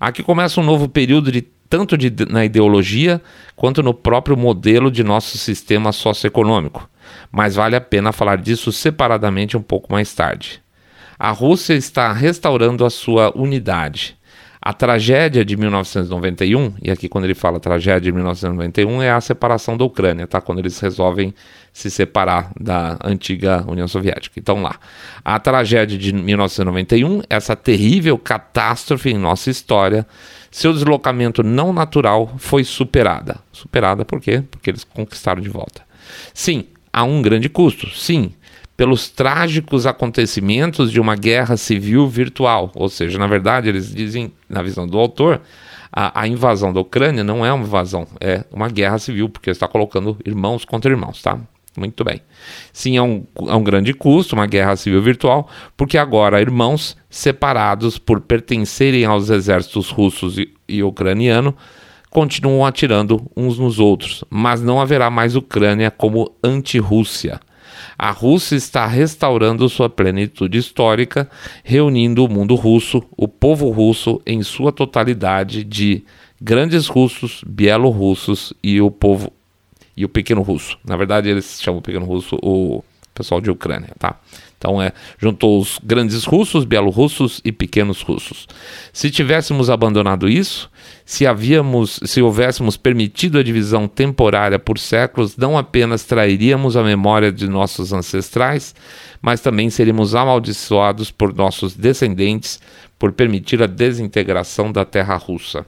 Aqui 0.00 0.22
começa 0.22 0.58
um 0.58 0.64
novo 0.64 0.88
período 0.88 1.30
de 1.30 1.42
tanto 1.68 1.98
de, 1.98 2.10
na 2.30 2.46
ideologia 2.46 3.20
quanto 3.54 3.82
no 3.82 3.92
próprio 3.92 4.34
modelo 4.34 4.90
de 4.90 5.04
nosso 5.04 5.36
sistema 5.36 5.92
socioeconômico. 5.92 6.88
Mas 7.30 7.56
vale 7.56 7.76
a 7.76 7.80
pena 7.80 8.10
falar 8.10 8.38
disso 8.38 8.72
separadamente 8.72 9.54
um 9.54 9.62
pouco 9.62 9.92
mais 9.92 10.14
tarde. 10.14 10.62
A 11.18 11.30
Rússia 11.30 11.74
está 11.74 12.10
restaurando 12.10 12.86
a 12.86 12.90
sua 12.90 13.36
unidade. 13.36 14.15
A 14.66 14.72
tragédia 14.72 15.44
de 15.44 15.56
1991, 15.56 16.74
e 16.82 16.90
aqui 16.90 17.08
quando 17.08 17.22
ele 17.22 17.36
fala 17.36 17.60
tragédia 17.60 18.00
de 18.00 18.10
1991, 18.10 19.00
é 19.00 19.12
a 19.12 19.20
separação 19.20 19.76
da 19.76 19.84
Ucrânia, 19.84 20.26
tá? 20.26 20.40
Quando 20.40 20.58
eles 20.58 20.80
resolvem 20.80 21.32
se 21.72 21.88
separar 21.88 22.50
da 22.58 22.98
antiga 23.04 23.64
União 23.68 23.86
Soviética. 23.86 24.40
Então 24.40 24.60
lá, 24.60 24.74
a 25.24 25.38
tragédia 25.38 25.96
de 25.96 26.12
1991, 26.12 27.22
essa 27.30 27.54
terrível 27.54 28.18
catástrofe 28.18 29.10
em 29.10 29.16
nossa 29.16 29.50
história, 29.50 30.04
seu 30.50 30.72
deslocamento 30.72 31.44
não 31.44 31.72
natural 31.72 32.34
foi 32.36 32.64
superada. 32.64 33.36
Superada 33.52 34.04
por 34.04 34.20
quê? 34.20 34.42
Porque 34.50 34.68
eles 34.68 34.82
conquistaram 34.82 35.40
de 35.40 35.48
volta. 35.48 35.82
Sim, 36.34 36.64
há 36.92 37.04
um 37.04 37.22
grande 37.22 37.48
custo. 37.48 37.88
Sim, 37.90 38.32
pelos 38.76 39.08
trágicos 39.08 39.86
acontecimentos 39.86 40.92
de 40.92 41.00
uma 41.00 41.16
guerra 41.16 41.56
civil 41.56 42.06
virtual. 42.06 42.70
Ou 42.74 42.88
seja, 42.88 43.18
na 43.18 43.26
verdade, 43.26 43.68
eles 43.68 43.94
dizem, 43.94 44.32
na 44.48 44.62
visão 44.62 44.86
do 44.86 44.98
autor, 44.98 45.40
a, 45.90 46.20
a 46.20 46.28
invasão 46.28 46.72
da 46.72 46.80
Ucrânia 46.80 47.24
não 47.24 47.44
é 47.44 47.52
uma 47.52 47.64
invasão, 47.64 48.06
é 48.20 48.44
uma 48.52 48.68
guerra 48.68 48.98
civil, 48.98 49.28
porque 49.28 49.50
está 49.50 49.66
colocando 49.66 50.18
irmãos 50.24 50.64
contra 50.64 50.90
irmãos, 50.90 51.22
tá? 51.22 51.38
Muito 51.76 52.04
bem. 52.04 52.22
Sim, 52.72 52.96
é 52.96 53.02
um, 53.02 53.24
é 53.48 53.54
um 53.54 53.62
grande 53.62 53.92
custo, 53.92 54.34
uma 54.34 54.46
guerra 54.46 54.76
civil 54.76 55.02
virtual, 55.02 55.48
porque 55.76 55.98
agora 55.98 56.40
irmãos 56.40 56.96
separados 57.10 57.98
por 57.98 58.20
pertencerem 58.20 59.04
aos 59.04 59.28
exércitos 59.28 59.90
russos 59.90 60.38
e, 60.38 60.52
e 60.68 60.82
ucraniano 60.82 61.54
continuam 62.10 62.64
atirando 62.64 63.30
uns 63.36 63.58
nos 63.58 63.78
outros, 63.78 64.24
mas 64.30 64.62
não 64.62 64.80
haverá 64.80 65.10
mais 65.10 65.36
Ucrânia 65.36 65.90
como 65.90 66.34
anti-Rússia. 66.42 67.40
A 67.98 68.10
Rússia 68.10 68.56
está 68.56 68.86
restaurando 68.86 69.68
sua 69.68 69.88
plenitude 69.88 70.58
histórica, 70.58 71.30
reunindo 71.64 72.24
o 72.24 72.28
mundo 72.28 72.54
russo, 72.54 73.02
o 73.16 73.26
povo 73.26 73.70
russo 73.70 74.20
em 74.26 74.42
sua 74.42 74.70
totalidade 74.70 75.64
de 75.64 76.04
grandes 76.40 76.86
russos, 76.86 77.42
bielorrussos 77.46 78.52
e 78.62 78.80
o 78.80 78.90
povo 78.90 79.32
e 79.96 80.04
o 80.04 80.08
pequeno 80.08 80.42
russo. 80.42 80.78
Na 80.84 80.96
verdade, 80.96 81.30
eles 81.30 81.58
chamam 81.60 81.78
o 81.78 81.82
pequeno 81.82 82.04
russo 82.04 82.38
o 82.42 82.84
pessoal 83.16 83.40
de 83.40 83.50
Ucrânia, 83.50 83.90
tá? 83.98 84.20
Então 84.58 84.80
é, 84.80 84.92
juntou 85.18 85.60
os 85.60 85.78
grandes 85.82 86.24
russos, 86.24 86.64
bielorrussos 86.64 87.40
e 87.44 87.52
pequenos 87.52 88.02
russos. 88.02 88.46
Se 88.92 89.10
tivéssemos 89.10 89.68
abandonado 89.68 90.28
isso, 90.28 90.70
se 91.04 91.26
havíamos, 91.26 92.00
se 92.04 92.22
houvéssemos 92.22 92.76
permitido 92.76 93.38
a 93.38 93.42
divisão 93.42 93.86
temporária 93.86 94.58
por 94.58 94.78
séculos, 94.78 95.36
não 95.36 95.58
apenas 95.58 96.04
trairíamos 96.04 96.76
a 96.76 96.82
memória 96.82 97.30
de 97.30 97.48
nossos 97.48 97.92
ancestrais, 97.92 98.74
mas 99.20 99.40
também 99.40 99.68
seríamos 99.70 100.14
amaldiçoados 100.14 101.10
por 101.10 101.34
nossos 101.34 101.74
descendentes 101.74 102.60
por 102.98 103.12
permitir 103.12 103.62
a 103.62 103.66
desintegração 103.66 104.72
da 104.72 104.84
terra 104.84 105.16
russa. 105.16 105.66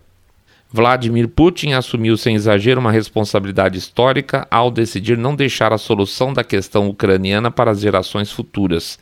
Vladimir 0.70 1.28
Putin 1.28 1.72
assumiu 1.72 2.16
sem 2.16 2.34
exagero 2.34 2.80
uma 2.80 2.92
responsabilidade 2.92 3.78
histórica 3.78 4.46
ao 4.50 4.70
decidir 4.70 5.16
não 5.16 5.34
deixar 5.34 5.72
a 5.72 5.78
solução 5.78 6.32
da 6.32 6.44
questão 6.44 6.88
ucraniana 6.88 7.50
para 7.50 7.70
as 7.70 7.80
gerações 7.80 8.30
futuras. 8.30 8.98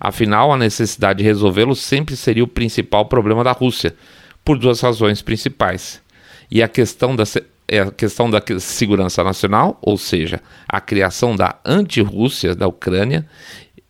Afinal, 0.00 0.52
a 0.52 0.58
necessidade 0.58 1.18
de 1.18 1.24
resolvê-lo 1.24 1.76
sempre 1.76 2.16
seria 2.16 2.42
o 2.42 2.48
principal 2.48 3.06
problema 3.06 3.44
da 3.44 3.52
Rússia, 3.52 3.94
por 4.44 4.58
duas 4.58 4.80
razões 4.80 5.22
principais. 5.22 6.02
E 6.50 6.62
a 6.62 6.68
questão 6.68 7.14
da, 7.14 7.24
é 7.68 7.80
a 7.80 7.90
questão 7.90 8.28
da 8.28 8.42
segurança 8.58 9.22
nacional, 9.22 9.78
ou 9.80 9.96
seja, 9.96 10.40
a 10.68 10.80
criação 10.80 11.36
da 11.36 11.56
anti-Rússia 11.64 12.56
da 12.56 12.66
Ucrânia 12.66 13.24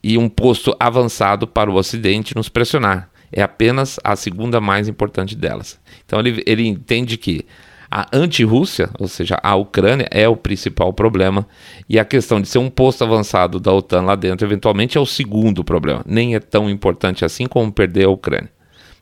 e 0.03 0.19
um 0.19 0.29
posto 0.29 0.77
avançado 0.79 1.47
para 1.47 1.71
o 1.71 1.75
Ocidente 1.75 2.37
nos 2.37 2.51
pressionar. 2.51 3.09
É 3.35 3.43
apenas 3.43 3.99
a 4.05 4.15
segunda 4.15 4.61
mais 4.61 4.89
importante 4.89 5.35
delas. 5.35 5.79
Então 6.07 6.21
ele, 6.21 6.43
ele 6.47 6.67
entende 6.67 7.17
que 7.17 7.45
a 7.91 8.07
anti-Rússia, 8.13 8.91
ou 8.99 9.07
seja, 9.07 9.39
a 9.43 9.55
Ucrânia, 9.55 10.09
é 10.11 10.29
o 10.29 10.37
principal 10.37 10.93
problema, 10.93 11.47
e 11.89 11.99
a 11.99 12.05
questão 12.05 12.41
de 12.41 12.49
ser 12.49 12.59
um 12.59 12.71
posto 12.71 13.05
avançado 13.05 13.61
da 13.61 13.73
OTAN 13.73 14.03
lá 14.03 14.17
dentro, 14.17 14.47
eventualmente, 14.47 14.99
é 14.99 15.01
o 15.01 15.07
segundo 15.07 15.63
problema. 15.63 16.03
Nem 16.07 16.35
é 16.35 16.41
tão 16.41 16.69
importante 16.69 17.25
assim 17.25 17.47
como 17.47 17.73
perder 17.73 18.07
a 18.07 18.11
Ucrânia. 18.11 18.51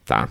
Tá? 0.05 0.29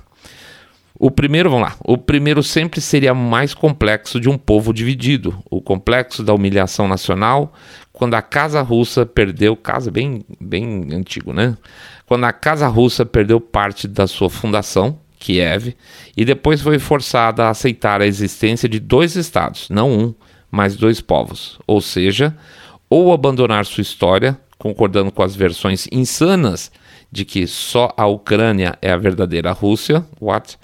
O 0.94 1.10
primeiro, 1.10 1.50
vamos 1.50 1.68
lá. 1.68 1.76
O 1.84 1.98
primeiro 1.98 2.40
sempre 2.42 2.80
seria 2.80 3.12
mais 3.12 3.52
complexo 3.52 4.20
de 4.20 4.28
um 4.28 4.38
povo 4.38 4.72
dividido. 4.72 5.36
O 5.50 5.60
complexo 5.60 6.22
da 6.22 6.32
humilhação 6.32 6.86
nacional, 6.86 7.52
quando 7.92 8.14
a 8.14 8.22
Casa 8.22 8.62
Russa 8.62 9.04
perdeu, 9.04 9.56
casa 9.56 9.90
bem, 9.90 10.24
bem 10.40 10.88
antigo, 10.92 11.32
né? 11.32 11.56
Quando 12.12 12.24
a 12.24 12.32
Casa 12.34 12.68
Russa 12.68 13.06
perdeu 13.06 13.40
parte 13.40 13.88
da 13.88 14.06
sua 14.06 14.28
fundação, 14.28 14.98
Kiev, 15.18 15.74
e 16.14 16.26
depois 16.26 16.60
foi 16.60 16.78
forçada 16.78 17.44
a 17.44 17.48
aceitar 17.48 18.02
a 18.02 18.06
existência 18.06 18.68
de 18.68 18.78
dois 18.78 19.16
estados, 19.16 19.70
não 19.70 19.90
um, 19.90 20.14
mas 20.50 20.76
dois 20.76 21.00
povos. 21.00 21.58
Ou 21.66 21.80
seja, 21.80 22.36
ou 22.90 23.14
abandonar 23.14 23.64
sua 23.64 23.80
história, 23.80 24.38
concordando 24.58 25.10
com 25.10 25.22
as 25.22 25.34
versões 25.34 25.88
insanas 25.90 26.70
de 27.10 27.24
que 27.24 27.46
só 27.46 27.90
a 27.96 28.06
Ucrânia 28.06 28.76
é 28.82 28.92
a 28.92 28.98
verdadeira 28.98 29.50
Rússia, 29.50 30.04
what? 30.20 30.58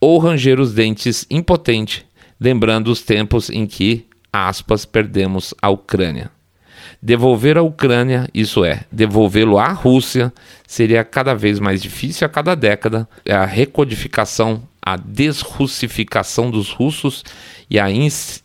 ou 0.00 0.18
ranger 0.18 0.58
os 0.58 0.72
dentes 0.72 1.26
impotente, 1.28 2.06
lembrando 2.40 2.88
os 2.88 3.02
tempos 3.02 3.50
em 3.50 3.66
que, 3.66 4.06
aspas, 4.32 4.86
perdemos 4.86 5.52
a 5.60 5.68
Ucrânia. 5.68 6.30
Devolver 7.00 7.56
a 7.56 7.62
Ucrânia, 7.62 8.28
isso 8.34 8.64
é, 8.64 8.80
devolvê-lo 8.90 9.56
à 9.56 9.68
Rússia, 9.68 10.32
seria 10.66 11.04
cada 11.04 11.32
vez 11.32 11.60
mais 11.60 11.80
difícil 11.80 12.26
a 12.26 12.28
cada 12.28 12.56
década. 12.56 13.08
A 13.28 13.44
recodificação, 13.44 14.64
a 14.82 14.96
desrussificação 14.96 16.50
dos 16.50 16.72
russos 16.72 17.22
e 17.70 17.78
a 17.78 17.86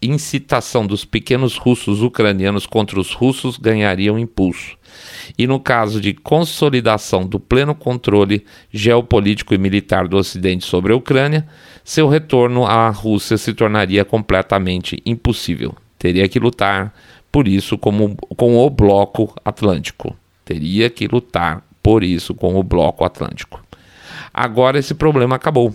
incitação 0.01 0.85
dos 0.85 1.03
pequenos 1.03 1.57
russos 1.57 2.03
ucranianos 2.03 2.67
contra 2.67 2.99
os 2.99 3.11
russos 3.11 3.57
ganhariam 3.57 4.19
impulso. 4.19 4.77
E 5.35 5.47
no 5.47 5.59
caso 5.59 5.99
de 5.99 6.13
consolidação 6.13 7.25
do 7.25 7.39
pleno 7.39 7.73
controle 7.73 8.45
geopolítico 8.71 9.55
e 9.55 9.57
militar 9.57 10.07
do 10.07 10.17
Ocidente 10.17 10.63
sobre 10.63 10.93
a 10.93 10.95
Ucrânia, 10.95 11.47
seu 11.83 12.07
retorno 12.07 12.65
à 12.67 12.87
Rússia 12.89 13.35
se 13.35 13.51
tornaria 13.51 14.05
completamente 14.05 15.01
impossível. 15.03 15.75
Teria 15.97 16.29
que 16.29 16.37
lutar 16.37 16.93
por 17.33 17.47
isso 17.47 17.79
como, 17.79 18.15
com 18.37 18.55
o 18.59 18.69
bloco 18.69 19.33
atlântico. 19.43 20.15
Teria 20.45 20.87
que 20.87 21.07
lutar 21.07 21.63
por 21.81 22.03
isso 22.03 22.35
com 22.35 22.59
o 22.59 22.61
bloco 22.61 23.03
atlântico. 23.03 23.59
Agora 24.31 24.77
esse 24.77 24.93
problema 24.93 25.35
acabou. 25.35 25.73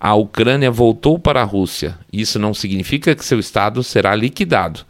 A 0.00 0.14
Ucrânia 0.14 0.70
voltou 0.70 1.18
para 1.18 1.42
a 1.42 1.44
Rússia. 1.44 1.98
Isso 2.10 2.38
não 2.38 2.54
significa 2.54 3.14
que 3.14 3.22
seu 3.22 3.38
Estado 3.38 3.82
será 3.82 4.14
liquidado, 4.14 4.80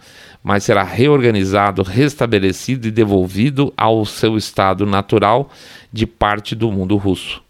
mas 0.41 0.63
será 0.63 0.85
reorganizado, 0.85 1.83
restabelecido 1.83 2.87
e 2.87 2.93
devolvido 2.93 3.75
ao 3.77 4.05
seu 4.05 4.37
estado 4.37 4.87
natural 4.87 5.51
de 5.93 6.07
parte 6.07 6.55
do 6.55 6.71
mundo 6.71 6.97
russo. 6.97 7.44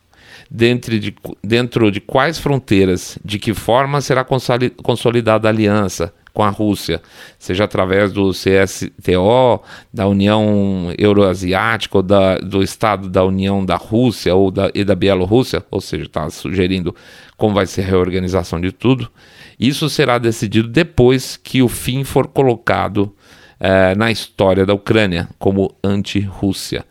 Dentro 0.57 1.01
de, 1.01 1.13
dentro 1.43 1.91
de 1.91 2.01
quais 2.01 2.39
fronteiras, 2.39 3.19
de 3.25 3.41
que 3.41 3.53
forma 3.53 4.01
será 4.01 4.25
consolidada 4.25 5.49
a 5.49 5.51
aliança, 5.51 6.15
com 6.33 6.45
a 6.45 6.49
Rússia, 6.49 7.03
seja 7.39 7.65
através 7.65 8.13
do 8.13 8.31
CSTO, 8.31 9.63
da 9.93 10.07
União 10.07 10.93
Euroasiática, 10.97 11.99
ou 11.99 12.03
da, 12.03 12.39
do 12.39 12.63
Estado 12.63 13.09
da 13.09 13.25
União 13.25 13.65
da 13.65 13.75
Rússia 13.75 14.33
ou 14.35 14.51
da, 14.53 14.71
e 14.75 14.85
da 14.85 14.95
Bielorrússia, 14.95 15.65
ou 15.71 15.81
seja, 15.81 16.05
está 16.05 16.31
sugerindo 16.31 16.95
como 17.37 17.55
vai 17.55 17.67
ser 17.67 17.83
a 17.83 17.87
reorganização 17.87 18.61
de 18.61 18.71
tudo. 18.71 19.11
Isso 19.59 19.89
será 19.89 20.19
decidido 20.19 20.69
depois 20.69 21.37
que 21.37 21.63
o 21.63 21.69
fim 21.69 22.05
for 22.05 22.29
colocado 22.29 23.13
eh, 23.59 23.95
na 23.97 24.11
história 24.11 24.65
da 24.65 24.75
Ucrânia 24.75 25.29
como 25.39 25.75
anti-Rússia. 25.83 26.85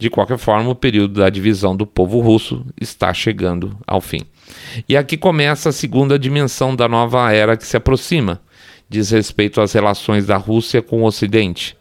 De 0.00 0.10
qualquer 0.10 0.38
forma, 0.38 0.70
o 0.70 0.74
período 0.74 1.20
da 1.20 1.30
divisão 1.30 1.76
do 1.76 1.86
povo 1.86 2.18
russo 2.18 2.66
está 2.80 3.14
chegando 3.14 3.76
ao 3.86 4.00
fim. 4.00 4.22
E 4.88 4.96
aqui 4.96 5.16
começa 5.16 5.68
a 5.68 5.72
segunda 5.72 6.18
dimensão 6.18 6.74
da 6.74 6.88
nova 6.88 7.30
era 7.32 7.56
que 7.56 7.66
se 7.66 7.76
aproxima 7.76 8.40
diz 8.90 9.10
respeito 9.10 9.60
às 9.60 9.72
relações 9.72 10.26
da 10.26 10.36
Rússia 10.36 10.82
com 10.82 11.02
o 11.02 11.06
Ocidente. 11.06 11.76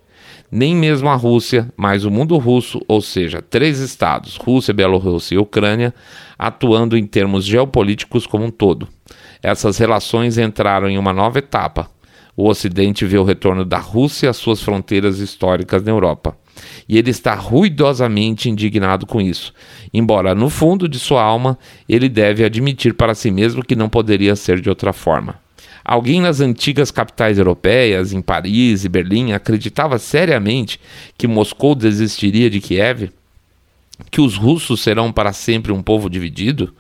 Nem 0.52 0.76
mesmo 0.76 1.10
a 1.10 1.16
Rússia, 1.16 1.72
mas 1.76 2.06
o 2.06 2.12
mundo 2.12 2.38
russo, 2.38 2.80
ou 2.88 3.02
seja, 3.02 3.42
três 3.42 3.80
estados, 3.80 4.36
Rússia, 4.36 4.74
Bielorrússia 4.74 5.36
e 5.36 5.38
Ucrânia, 5.40 5.94
atuando 6.38 6.96
em 6.96 7.06
termos 7.06 7.46
geopolíticos 7.46 8.28
como 8.28 8.46
um 8.46 8.52
todo. 8.52 8.88
Essas 9.42 9.78
relações 9.78 10.38
entraram 10.38 10.88
em 10.88 10.98
uma 10.98 11.14
nova 11.14 11.40
etapa. 11.40 11.90
O 12.36 12.48
Ocidente 12.48 13.06
vê 13.06 13.18
o 13.18 13.24
retorno 13.24 13.66
da 13.66 13.80
Rússia 13.80 14.30
às 14.30 14.38
suas 14.38 14.62
fronteiras 14.62 15.20
históricas 15.20 15.84
na 15.84 15.92
Europa. 15.92 16.38
E 16.88 16.98
ele 16.98 17.12
está 17.12 17.36
ruidosamente 17.36 18.50
indignado 18.50 19.06
com 19.06 19.22
isso, 19.22 19.54
embora 19.94 20.34
no 20.34 20.50
fundo 20.50 20.88
de 20.88 21.00
sua 21.00 21.22
alma 21.22 21.58
ele 21.88 22.10
deve 22.10 22.44
admitir 22.44 22.94
para 22.94 23.16
si 23.16 23.32
mesmo 23.32 23.64
que 23.64 23.76
não 23.76 23.90
poderia 23.90 24.36
ser 24.36 24.60
de 24.62 24.70
outra 24.70 24.94
forma. 24.94 25.40
Alguém 25.84 26.22
nas 26.22 26.40
antigas 26.40 26.92
capitais 26.92 27.38
europeias, 27.38 28.14
em 28.14 28.22
Paris 28.22 28.86
e 28.86 28.90
Berlim, 28.90 29.32
acreditava 29.32 29.98
seriamente 29.98 30.80
que 31.18 31.28
Moscou 31.28 31.74
desistiria 31.74 32.50
de 32.50 32.60
Kiev? 32.60 33.10
Que 34.12 34.22
os 34.22 34.38
russos 34.38 34.82
serão 34.82 35.12
para 35.12 35.34
sempre 35.34 35.72
um 35.72 35.82
povo 35.82 36.10
dividido? 36.10 36.74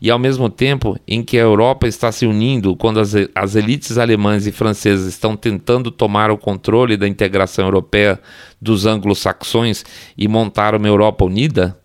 E 0.00 0.10
ao 0.10 0.18
mesmo 0.18 0.48
tempo 0.48 0.98
em 1.06 1.22
que 1.22 1.38
a 1.38 1.42
Europa 1.42 1.86
está 1.86 2.12
se 2.12 2.26
unindo, 2.26 2.76
quando 2.76 3.00
as, 3.00 3.14
as 3.34 3.54
elites 3.54 3.98
alemãs 3.98 4.46
e 4.46 4.52
francesas 4.52 5.06
estão 5.06 5.36
tentando 5.36 5.90
tomar 5.90 6.30
o 6.30 6.38
controle 6.38 6.96
da 6.96 7.08
integração 7.08 7.64
europeia 7.64 8.20
dos 8.60 8.86
anglo-saxões 8.86 9.84
e 10.16 10.28
montar 10.28 10.74
uma 10.74 10.88
Europa 10.88 11.24
unida, 11.24 11.78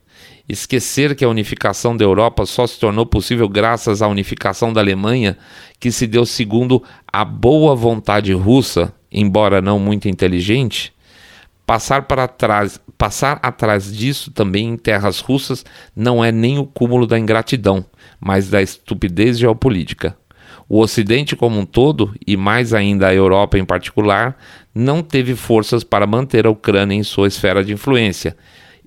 Esquecer 0.51 1.15
que 1.15 1.24
a 1.24 1.30
unificação 1.30 1.96
da 1.96 2.03
Europa 2.03 2.46
só 2.46 2.68
se 2.68 2.77
tornou 2.77 3.06
possível 3.06 3.48
graças 3.48 4.01
à 4.01 4.08
unificação 4.10 4.74
da 4.74 4.82
Alemanha, 4.82 5.38
que 5.80 5.94
se 5.94 6.06
deu 6.06 6.25
segundo 6.25 6.84
a 7.08 7.24
boa 7.24 7.74
vontade 7.74 8.34
russa, 8.34 8.94
embora 9.10 9.62
não 9.62 9.80
muito 9.80 10.10
inteligente? 10.10 10.94
Passar 11.65 12.01
para 12.01 12.27
trás, 12.27 12.82
passar 12.98 13.39
atrás 13.41 13.96
disso 13.96 14.30
também 14.32 14.68
em 14.68 14.75
terras 14.75 15.22
russas 15.22 15.63
não 15.96 16.22
é 16.22 16.34
nem 16.34 16.60
o 16.60 16.65
cúmulo 16.65 17.08
da 17.08 17.18
ingratidão, 17.18 17.86
mas 18.21 18.49
da 18.49 18.61
estupidez 18.61 19.39
geopolítica. 19.39 20.15
O 20.69 20.79
Ocidente 20.79 21.35
como 21.35 21.59
um 21.59 21.65
todo, 21.65 22.13
e 22.25 22.37
mais 22.37 22.73
ainda 22.73 23.07
a 23.07 23.13
Europa 23.13 23.57
em 23.57 23.65
particular, 23.65 24.37
não 24.73 25.01
teve 25.01 25.35
forças 25.35 25.83
para 25.83 26.07
manter 26.07 26.45
a 26.45 26.49
Ucrânia 26.49 26.95
em 26.95 27.03
sua 27.03 27.27
esfera 27.27 27.63
de 27.63 27.73
influência, 27.73 28.37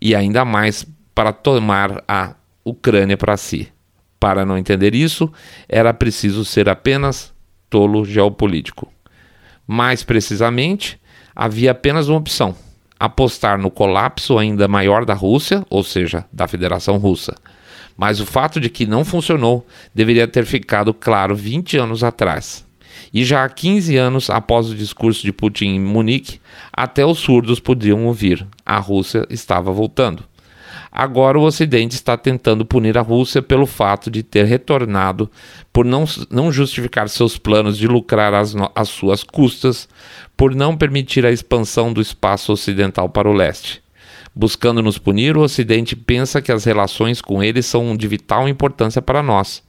e 0.01 0.15
ainda 0.15 0.45
mais 0.45 0.87
para 1.15 1.33
tomar 1.33 2.03
a 2.09 2.35
Ucrânia 2.65 3.17
para 3.17 3.37
si. 3.37 3.69
Para 4.19 4.47
não 4.47 4.57
entender 4.57 4.95
isso, 4.95 5.31
era 5.69 5.93
preciso 5.93 6.45
ser 6.45 6.69
apenas 6.69 7.35
tolo 7.69 8.05
geopolítico. 8.05 8.91
Mais 9.67 10.03
precisamente, 10.03 10.99
havia 11.37 11.73
apenas 11.73 12.09
uma 12.09 12.19
opção: 12.19 12.57
apostar 12.99 13.59
no 13.59 13.71
colapso 13.71 14.39
ainda 14.39 14.67
maior 14.67 15.05
da 15.05 15.13
Rússia, 15.13 15.67
ou 15.69 15.83
seja, 15.83 16.25
da 16.33 16.49
Federação 16.49 16.97
Russa. 16.97 17.35
Mas 17.97 18.21
o 18.21 18.27
fato 18.27 18.61
de 18.61 18.69
que 18.69 18.87
não 18.87 19.05
funcionou 19.05 19.67
deveria 19.95 20.27
ter 20.27 20.45
ficado 20.45 20.93
claro 20.93 21.35
20 21.35 21.77
anos 21.77 22.03
atrás. 22.03 22.65
E 23.13 23.25
já 23.25 23.45
há 23.45 23.49
15 23.49 23.97
anos 23.97 24.31
após 24.31 24.71
o 24.71 24.75
discurso 24.75 25.23
de 25.23 25.33
Putin 25.33 25.67
em 25.67 25.81
Munique, 25.81 26.41
até 26.73 27.07
os 27.07 27.19
surdos 27.19 27.61
podiam 27.61 28.07
ouvir: 28.07 28.47
a 28.65 28.79
Rússia 28.79 29.27
estava 29.31 29.73
voltando. 29.73 30.25
Agora 30.91 31.39
o 31.39 31.43
Ocidente 31.43 31.97
está 31.97 32.17
tentando 32.17 32.65
punir 32.65 32.97
a 32.97 33.03
Rússia 33.03 33.43
pelo 33.43 33.67
fato 33.67 34.11
de 34.11 34.23
ter 34.23 34.45
retornado, 34.45 35.29
por 35.73 35.85
não, 35.85 36.05
não 36.31 36.53
justificar 36.53 37.09
seus 37.09 37.37
planos 37.37 37.77
de 37.77 37.89
lucrar 37.89 38.33
às, 38.33 38.55
às 38.75 38.89
suas 38.91 39.25
custas, 39.25 39.89
por 40.37 40.55
não 40.55 40.77
permitir 40.77 41.27
a 41.27 41.33
expansão 41.33 41.93
do 41.93 42.01
espaço 42.01 42.53
ocidental 42.53 43.09
para 43.09 43.29
o 43.29 43.33
leste. 43.33 43.84
Buscando 44.37 44.83
nos 44.83 44.99
punir, 44.99 45.37
o 45.37 45.43
Ocidente 45.43 45.95
pensa 45.95 46.43
que 46.43 46.51
as 46.51 46.65
relações 46.65 47.21
com 47.21 47.43
eles 47.43 47.67
são 47.67 47.97
de 47.97 48.09
vital 48.09 48.49
importância 48.49 49.01
para 49.01 49.23
nós. 49.23 49.63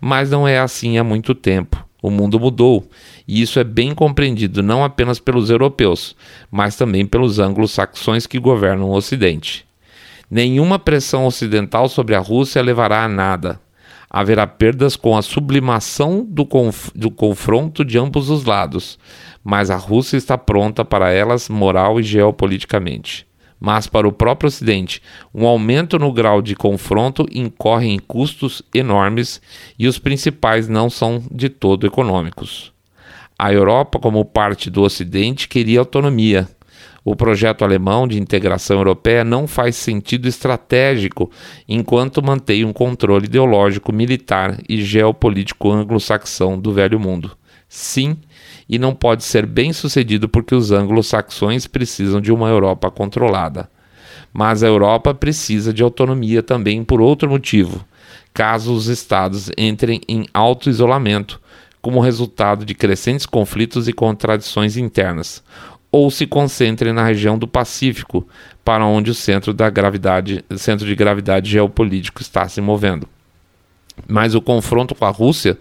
Mas 0.00 0.30
não 0.30 0.46
é 0.46 0.60
assim 0.60 0.96
há 0.96 1.02
muito 1.02 1.34
tempo. 1.34 1.84
O 2.00 2.10
mundo 2.10 2.38
mudou, 2.38 2.88
e 3.26 3.42
isso 3.42 3.58
é 3.58 3.64
bem 3.64 3.94
compreendido 3.94 4.62
não 4.62 4.82
apenas 4.82 5.20
pelos 5.20 5.50
europeus, 5.50 6.16
mas 6.50 6.76
também 6.76 7.06
pelos 7.06 7.38
anglo-saxões 7.38 8.26
que 8.26 8.40
governam 8.40 8.90
o 8.90 8.94
Ocidente. 8.94 9.64
Nenhuma 10.30 10.78
pressão 10.78 11.26
ocidental 11.26 11.88
sobre 11.88 12.14
a 12.14 12.18
Rússia 12.18 12.62
levará 12.62 13.04
a 13.04 13.08
nada. 13.08 13.60
Haverá 14.08 14.46
perdas 14.46 14.96
com 14.96 15.16
a 15.16 15.22
sublimação 15.22 16.26
do, 16.28 16.44
conf 16.44 16.90
do 16.94 17.10
confronto 17.10 17.84
de 17.84 17.98
ambos 17.98 18.30
os 18.30 18.44
lados, 18.44 18.98
mas 19.42 19.70
a 19.70 19.76
Rússia 19.76 20.16
está 20.16 20.36
pronta 20.36 20.84
para 20.84 21.12
elas 21.12 21.48
moral 21.48 22.00
e 22.00 22.02
geopoliticamente. 22.02 23.26
Mas 23.64 23.86
para 23.86 24.08
o 24.08 24.12
próprio 24.12 24.48
Ocidente, 24.48 25.00
um 25.32 25.46
aumento 25.46 25.96
no 25.96 26.12
grau 26.12 26.42
de 26.42 26.56
confronto 26.56 27.28
incorre 27.32 27.86
em 27.86 27.98
custos 28.00 28.60
enormes 28.74 29.40
e 29.78 29.86
os 29.86 30.00
principais 30.00 30.68
não 30.68 30.90
são 30.90 31.22
de 31.30 31.48
todo 31.48 31.86
econômicos. 31.86 32.72
A 33.38 33.52
Europa, 33.52 34.00
como 34.00 34.24
parte 34.24 34.68
do 34.68 34.82
Ocidente, 34.82 35.46
queria 35.46 35.78
autonomia. 35.78 36.48
O 37.04 37.14
projeto 37.14 37.64
alemão 37.64 38.08
de 38.08 38.20
integração 38.20 38.78
europeia 38.78 39.22
não 39.22 39.46
faz 39.46 39.76
sentido 39.76 40.26
estratégico 40.26 41.30
enquanto 41.68 42.20
mantém 42.20 42.64
um 42.64 42.72
controle 42.72 43.26
ideológico, 43.26 43.92
militar 43.92 44.58
e 44.68 44.82
geopolítico 44.82 45.70
anglo-saxão 45.70 46.58
do 46.58 46.72
velho 46.72 46.98
mundo. 46.98 47.36
Sim, 47.68 48.16
e 48.68 48.78
não 48.78 48.94
pode 48.94 49.24
ser 49.24 49.46
bem 49.46 49.72
sucedido 49.72 50.28
porque 50.28 50.54
os 50.54 50.70
anglo-saxões 50.70 51.66
precisam 51.66 52.20
de 52.20 52.32
uma 52.32 52.48
Europa 52.48 52.90
controlada. 52.90 53.68
Mas 54.32 54.62
a 54.62 54.66
Europa 54.66 55.12
precisa 55.12 55.72
de 55.72 55.82
autonomia 55.82 56.42
também 56.42 56.82
por 56.82 57.00
outro 57.00 57.28
motivo, 57.28 57.84
caso 58.32 58.72
os 58.72 58.86
estados 58.86 59.50
entrem 59.58 60.00
em 60.08 60.26
alto 60.32 60.70
isolamento, 60.70 61.40
como 61.82 62.00
resultado 62.00 62.64
de 62.64 62.74
crescentes 62.74 63.26
conflitos 63.26 63.88
e 63.88 63.92
contradições 63.92 64.76
internas, 64.76 65.42
ou 65.90 66.10
se 66.10 66.26
concentrem 66.26 66.92
na 66.92 67.04
região 67.04 67.36
do 67.36 67.46
Pacífico, 67.46 68.26
para 68.64 68.86
onde 68.86 69.10
o 69.10 69.14
centro, 69.14 69.52
da 69.52 69.68
gravidade, 69.68 70.44
centro 70.56 70.86
de 70.86 70.94
gravidade 70.94 71.50
geopolítico 71.50 72.22
está 72.22 72.48
se 72.48 72.60
movendo. 72.60 73.06
Mas 74.08 74.34
o 74.34 74.40
confronto 74.40 74.94
com 74.94 75.04
a 75.04 75.10
Rússia 75.10 75.58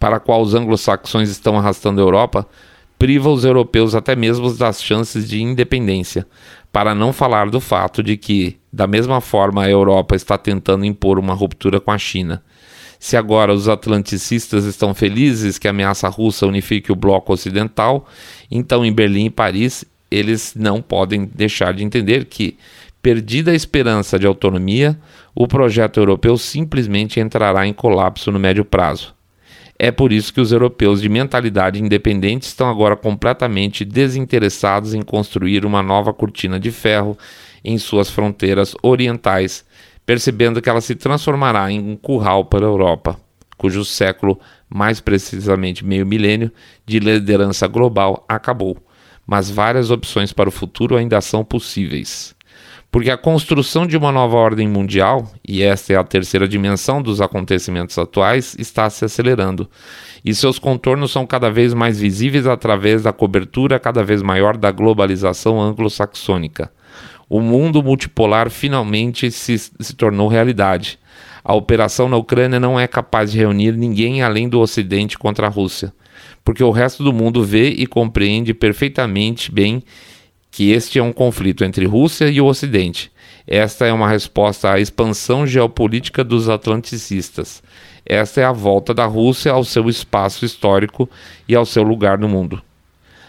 para 0.00 0.16
a 0.16 0.20
qual 0.20 0.40
os 0.40 0.54
anglo-saxões 0.54 1.28
estão 1.28 1.58
arrastando 1.58 2.00
a 2.00 2.04
Europa, 2.04 2.46
priva 2.98 3.28
os 3.28 3.44
europeus 3.44 3.94
até 3.94 4.16
mesmo 4.16 4.52
das 4.54 4.82
chances 4.82 5.28
de 5.28 5.42
independência, 5.42 6.26
para 6.72 6.94
não 6.94 7.12
falar 7.12 7.50
do 7.50 7.60
fato 7.60 8.02
de 8.02 8.16
que, 8.16 8.58
da 8.72 8.86
mesma 8.86 9.20
forma, 9.20 9.62
a 9.62 9.70
Europa 9.70 10.16
está 10.16 10.38
tentando 10.38 10.86
impor 10.86 11.18
uma 11.18 11.34
ruptura 11.34 11.78
com 11.78 11.90
a 11.90 11.98
China. 11.98 12.42
Se 12.98 13.16
agora 13.16 13.52
os 13.52 13.68
atlanticistas 13.68 14.64
estão 14.64 14.94
felizes 14.94 15.58
que 15.58 15.68
a 15.68 15.70
ameaça 15.70 16.08
russa 16.08 16.46
unifique 16.46 16.92
o 16.92 16.96
bloco 16.96 17.32
ocidental, 17.32 18.06
então 18.50 18.84
em 18.84 18.92
Berlim 18.92 19.26
e 19.26 19.30
Paris 19.30 19.84
eles 20.10 20.54
não 20.56 20.82
podem 20.82 21.24
deixar 21.24 21.72
de 21.72 21.84
entender 21.84 22.24
que, 22.24 22.56
perdida 23.02 23.50
a 23.50 23.54
esperança 23.54 24.18
de 24.18 24.26
autonomia, 24.26 24.98
o 25.34 25.46
projeto 25.46 25.98
europeu 25.98 26.36
simplesmente 26.36 27.20
entrará 27.20 27.66
em 27.66 27.72
colapso 27.72 28.32
no 28.32 28.38
médio 28.38 28.64
prazo. 28.64 29.14
É 29.82 29.90
por 29.90 30.12
isso 30.12 30.30
que 30.34 30.42
os 30.42 30.52
europeus 30.52 31.00
de 31.00 31.08
mentalidade 31.08 31.82
independente 31.82 32.42
estão 32.42 32.68
agora 32.68 32.94
completamente 32.94 33.82
desinteressados 33.82 34.92
em 34.92 35.00
construir 35.00 35.64
uma 35.64 35.82
nova 35.82 36.12
cortina 36.12 36.60
de 36.60 36.70
ferro 36.70 37.16
em 37.64 37.78
suas 37.78 38.10
fronteiras 38.10 38.74
orientais, 38.82 39.64
percebendo 40.04 40.60
que 40.60 40.68
ela 40.68 40.82
se 40.82 40.94
transformará 40.94 41.72
em 41.72 41.80
um 41.80 41.96
curral 41.96 42.44
para 42.44 42.66
a 42.66 42.68
Europa, 42.68 43.18
cujo 43.56 43.82
século, 43.82 44.38
mais 44.68 45.00
precisamente 45.00 45.82
meio 45.82 46.04
milênio, 46.04 46.52
de 46.84 46.98
liderança 46.98 47.66
global 47.66 48.22
acabou. 48.28 48.76
Mas 49.26 49.48
várias 49.48 49.90
opções 49.90 50.30
para 50.30 50.50
o 50.50 50.52
futuro 50.52 50.94
ainda 50.94 51.22
são 51.22 51.42
possíveis. 51.42 52.36
Porque 52.90 53.10
a 53.10 53.16
construção 53.16 53.86
de 53.86 53.96
uma 53.96 54.10
nova 54.10 54.36
ordem 54.36 54.66
mundial, 54.66 55.30
e 55.46 55.62
esta 55.62 55.92
é 55.92 55.96
a 55.96 56.02
terceira 56.02 56.48
dimensão 56.48 57.00
dos 57.00 57.20
acontecimentos 57.20 57.96
atuais, 57.96 58.56
está 58.58 58.90
se 58.90 59.04
acelerando. 59.04 59.70
E 60.24 60.34
seus 60.34 60.58
contornos 60.58 61.12
são 61.12 61.24
cada 61.24 61.50
vez 61.50 61.72
mais 61.72 62.00
visíveis 62.00 62.48
através 62.48 63.04
da 63.04 63.12
cobertura 63.12 63.78
cada 63.78 64.02
vez 64.02 64.22
maior 64.22 64.56
da 64.56 64.72
globalização 64.72 65.60
anglo-saxônica. 65.60 66.70
O 67.28 67.40
mundo 67.40 67.80
multipolar 67.80 68.50
finalmente 68.50 69.30
se, 69.30 69.56
se 69.56 69.94
tornou 69.94 70.26
realidade. 70.26 70.98
A 71.44 71.54
operação 71.54 72.08
na 72.08 72.16
Ucrânia 72.16 72.58
não 72.58 72.78
é 72.78 72.88
capaz 72.88 73.30
de 73.30 73.38
reunir 73.38 73.72
ninguém 73.72 74.20
além 74.20 74.48
do 74.48 74.58
Ocidente 74.58 75.16
contra 75.16 75.46
a 75.46 75.50
Rússia, 75.50 75.92
porque 76.44 76.62
o 76.62 76.72
resto 76.72 77.04
do 77.04 77.12
mundo 77.12 77.44
vê 77.44 77.68
e 77.68 77.86
compreende 77.86 78.52
perfeitamente 78.52 79.52
bem 79.52 79.82
que 80.50 80.72
este 80.72 80.98
é 80.98 81.02
um 81.02 81.12
conflito 81.12 81.64
entre 81.64 81.86
Rússia 81.86 82.28
e 82.28 82.40
o 82.40 82.46
Ocidente. 82.46 83.10
Esta 83.46 83.86
é 83.86 83.92
uma 83.92 84.08
resposta 84.08 84.72
à 84.72 84.80
expansão 84.80 85.46
geopolítica 85.46 86.24
dos 86.24 86.48
atlanticistas. 86.48 87.62
Esta 88.04 88.40
é 88.40 88.44
a 88.44 88.52
volta 88.52 88.92
da 88.92 89.06
Rússia 89.06 89.52
ao 89.52 89.64
seu 89.64 89.88
espaço 89.88 90.44
histórico 90.44 91.08
e 91.48 91.54
ao 91.54 91.64
seu 91.64 91.82
lugar 91.82 92.18
no 92.18 92.28
mundo. 92.28 92.60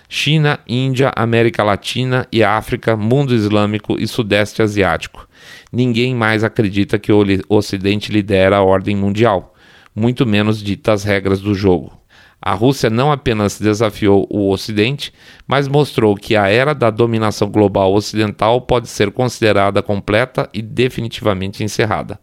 China, 0.09 0.59
Índia, 0.67 1.13
América 1.15 1.63
Latina 1.63 2.27
e 2.31 2.43
África, 2.43 2.97
mundo 2.97 3.33
islâmico 3.33 3.97
e 3.97 4.05
Sudeste 4.07 4.61
Asiático. 4.61 5.25
Ninguém 5.71 6.13
mais 6.13 6.43
acredita 6.43 6.99
que 6.99 7.13
o 7.13 7.23
Ocidente 7.47 8.11
lidera 8.11 8.57
a 8.57 8.61
ordem 8.61 8.95
mundial, 8.95 9.55
muito 9.95 10.25
menos 10.25 10.61
dita 10.61 10.91
as 10.91 11.03
regras 11.03 11.39
do 11.39 11.53
jogo. 11.53 12.00
A 12.41 12.53
Rússia 12.55 12.89
não 12.89 13.11
apenas 13.11 13.59
desafiou 13.59 14.27
o 14.27 14.49
Ocidente, 14.49 15.13
mas 15.47 15.67
mostrou 15.67 16.15
que 16.15 16.35
a 16.35 16.47
era 16.47 16.73
da 16.73 16.89
dominação 16.89 17.47
global 17.47 17.93
ocidental 17.93 18.61
pode 18.61 18.87
ser 18.87 19.11
considerada 19.11 19.83
completa 19.83 20.49
e 20.51 20.59
definitivamente 20.59 21.63
encerrada. 21.63 22.19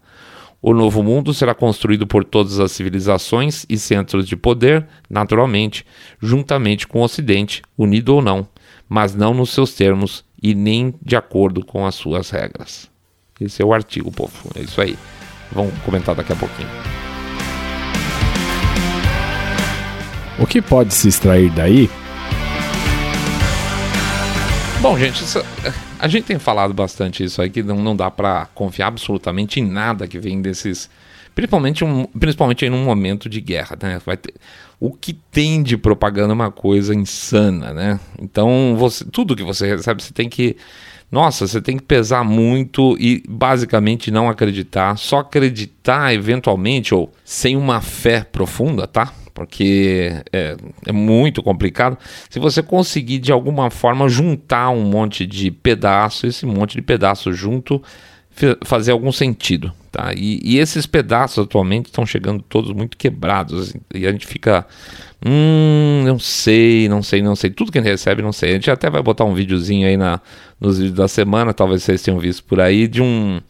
O 0.60 0.74
novo 0.74 1.04
mundo 1.04 1.32
será 1.32 1.54
construído 1.54 2.04
por 2.04 2.24
todas 2.24 2.58
as 2.58 2.72
civilizações 2.72 3.64
e 3.68 3.78
centros 3.78 4.26
de 4.26 4.36
poder, 4.36 4.88
naturalmente, 5.08 5.86
juntamente 6.20 6.88
com 6.88 6.98
o 6.98 7.04
Ocidente, 7.04 7.62
unido 7.76 8.16
ou 8.16 8.20
não, 8.20 8.48
mas 8.88 9.14
não 9.14 9.32
nos 9.32 9.50
seus 9.50 9.72
termos 9.74 10.24
e 10.42 10.52
nem 10.52 10.92
de 11.00 11.14
acordo 11.14 11.64
com 11.64 11.86
as 11.86 11.94
suas 11.94 12.30
regras. 12.30 12.90
Esse 13.40 13.62
é 13.62 13.64
o 13.64 13.72
artigo, 13.72 14.10
povo. 14.10 14.50
É 14.56 14.62
isso 14.62 14.80
aí. 14.80 14.98
Vamos 15.52 15.72
comentar 15.84 16.16
daqui 16.16 16.32
a 16.32 16.36
pouquinho. 16.36 17.07
O 20.40 20.46
que 20.46 20.62
pode 20.62 20.94
se 20.94 21.08
extrair 21.08 21.50
daí? 21.50 21.90
Bom, 24.80 24.96
gente, 24.96 25.24
isso, 25.24 25.44
a 25.98 26.06
gente 26.06 26.26
tem 26.26 26.38
falado 26.38 26.72
bastante 26.72 27.24
isso 27.24 27.42
aí, 27.42 27.50
que 27.50 27.60
não, 27.60 27.82
não 27.82 27.96
dá 27.96 28.08
para 28.08 28.46
confiar 28.54 28.86
absolutamente 28.86 29.58
em 29.58 29.68
nada 29.68 30.06
que 30.06 30.20
vem 30.20 30.40
desses. 30.40 30.88
Principalmente, 31.34 31.84
um, 31.84 32.04
principalmente 32.06 32.64
em 32.64 32.70
um 32.70 32.84
momento 32.84 33.28
de 33.28 33.40
guerra, 33.40 33.76
né? 33.82 34.00
Vai 34.06 34.16
ter, 34.16 34.32
o 34.78 34.92
que 34.92 35.12
tem 35.12 35.60
de 35.60 35.76
propaganda 35.76 36.32
é 36.32 36.34
uma 36.34 36.52
coisa 36.52 36.94
insana, 36.94 37.72
né? 37.72 37.98
Então, 38.20 38.76
você, 38.78 39.04
tudo 39.04 39.34
que 39.34 39.42
você 39.42 39.66
recebe, 39.74 40.02
você 40.02 40.12
tem 40.12 40.28
que. 40.28 40.56
Nossa, 41.10 41.48
você 41.48 41.60
tem 41.60 41.78
que 41.78 41.82
pesar 41.82 42.22
muito 42.22 42.96
e 43.00 43.24
basicamente 43.28 44.10
não 44.10 44.28
acreditar, 44.28 44.96
só 44.96 45.20
acreditar 45.20 46.14
eventualmente 46.14 46.94
ou 46.94 47.10
sem 47.24 47.56
uma 47.56 47.80
fé 47.80 48.22
profunda, 48.22 48.86
tá? 48.86 49.12
Porque 49.38 50.12
é, 50.32 50.56
é, 50.84 50.92
muito 50.92 51.44
complicado. 51.44 51.96
Se 52.28 52.40
você 52.40 52.60
conseguir 52.60 53.20
de 53.20 53.30
alguma 53.30 53.70
forma 53.70 54.08
juntar 54.08 54.70
um 54.70 54.82
monte 54.82 55.24
de 55.24 55.52
pedaços, 55.52 56.24
esse 56.24 56.44
monte 56.44 56.74
de 56.74 56.82
pedaços 56.82 57.36
junto 57.36 57.80
fazer 58.64 58.92
algum 58.92 59.10
sentido, 59.10 59.72
tá? 59.90 60.12
E, 60.16 60.40
e 60.44 60.58
esses 60.58 60.86
pedaços 60.86 61.44
atualmente 61.44 61.86
estão 61.86 62.06
chegando 62.06 62.42
todos 62.48 62.72
muito 62.72 62.96
quebrados 62.96 63.74
e 63.92 64.06
a 64.06 64.12
gente 64.12 64.26
fica, 64.26 64.64
hum, 65.24 66.04
não 66.04 66.18
sei, 66.20 66.88
não 66.88 67.02
sei, 67.02 67.20
não 67.20 67.34
sei. 67.34 67.50
Tudo 67.50 67.72
que 67.72 67.78
a 67.78 67.80
gente 67.80 67.90
recebe, 67.90 68.22
não 68.22 68.32
sei. 68.32 68.50
A 68.50 68.54
gente 68.54 68.70
até 68.70 68.88
vai 68.88 69.02
botar 69.02 69.24
um 69.24 69.34
videozinho 69.34 69.88
aí 69.88 69.96
na, 69.96 70.20
nos 70.60 70.78
vídeos 70.78 70.96
da 70.96 71.08
semana, 71.08 71.52
talvez 71.52 71.82
vocês 71.82 72.02
tenham 72.02 72.20
visto 72.20 72.44
por 72.44 72.60
aí 72.60 72.86
de 72.86 73.02
um 73.02 73.40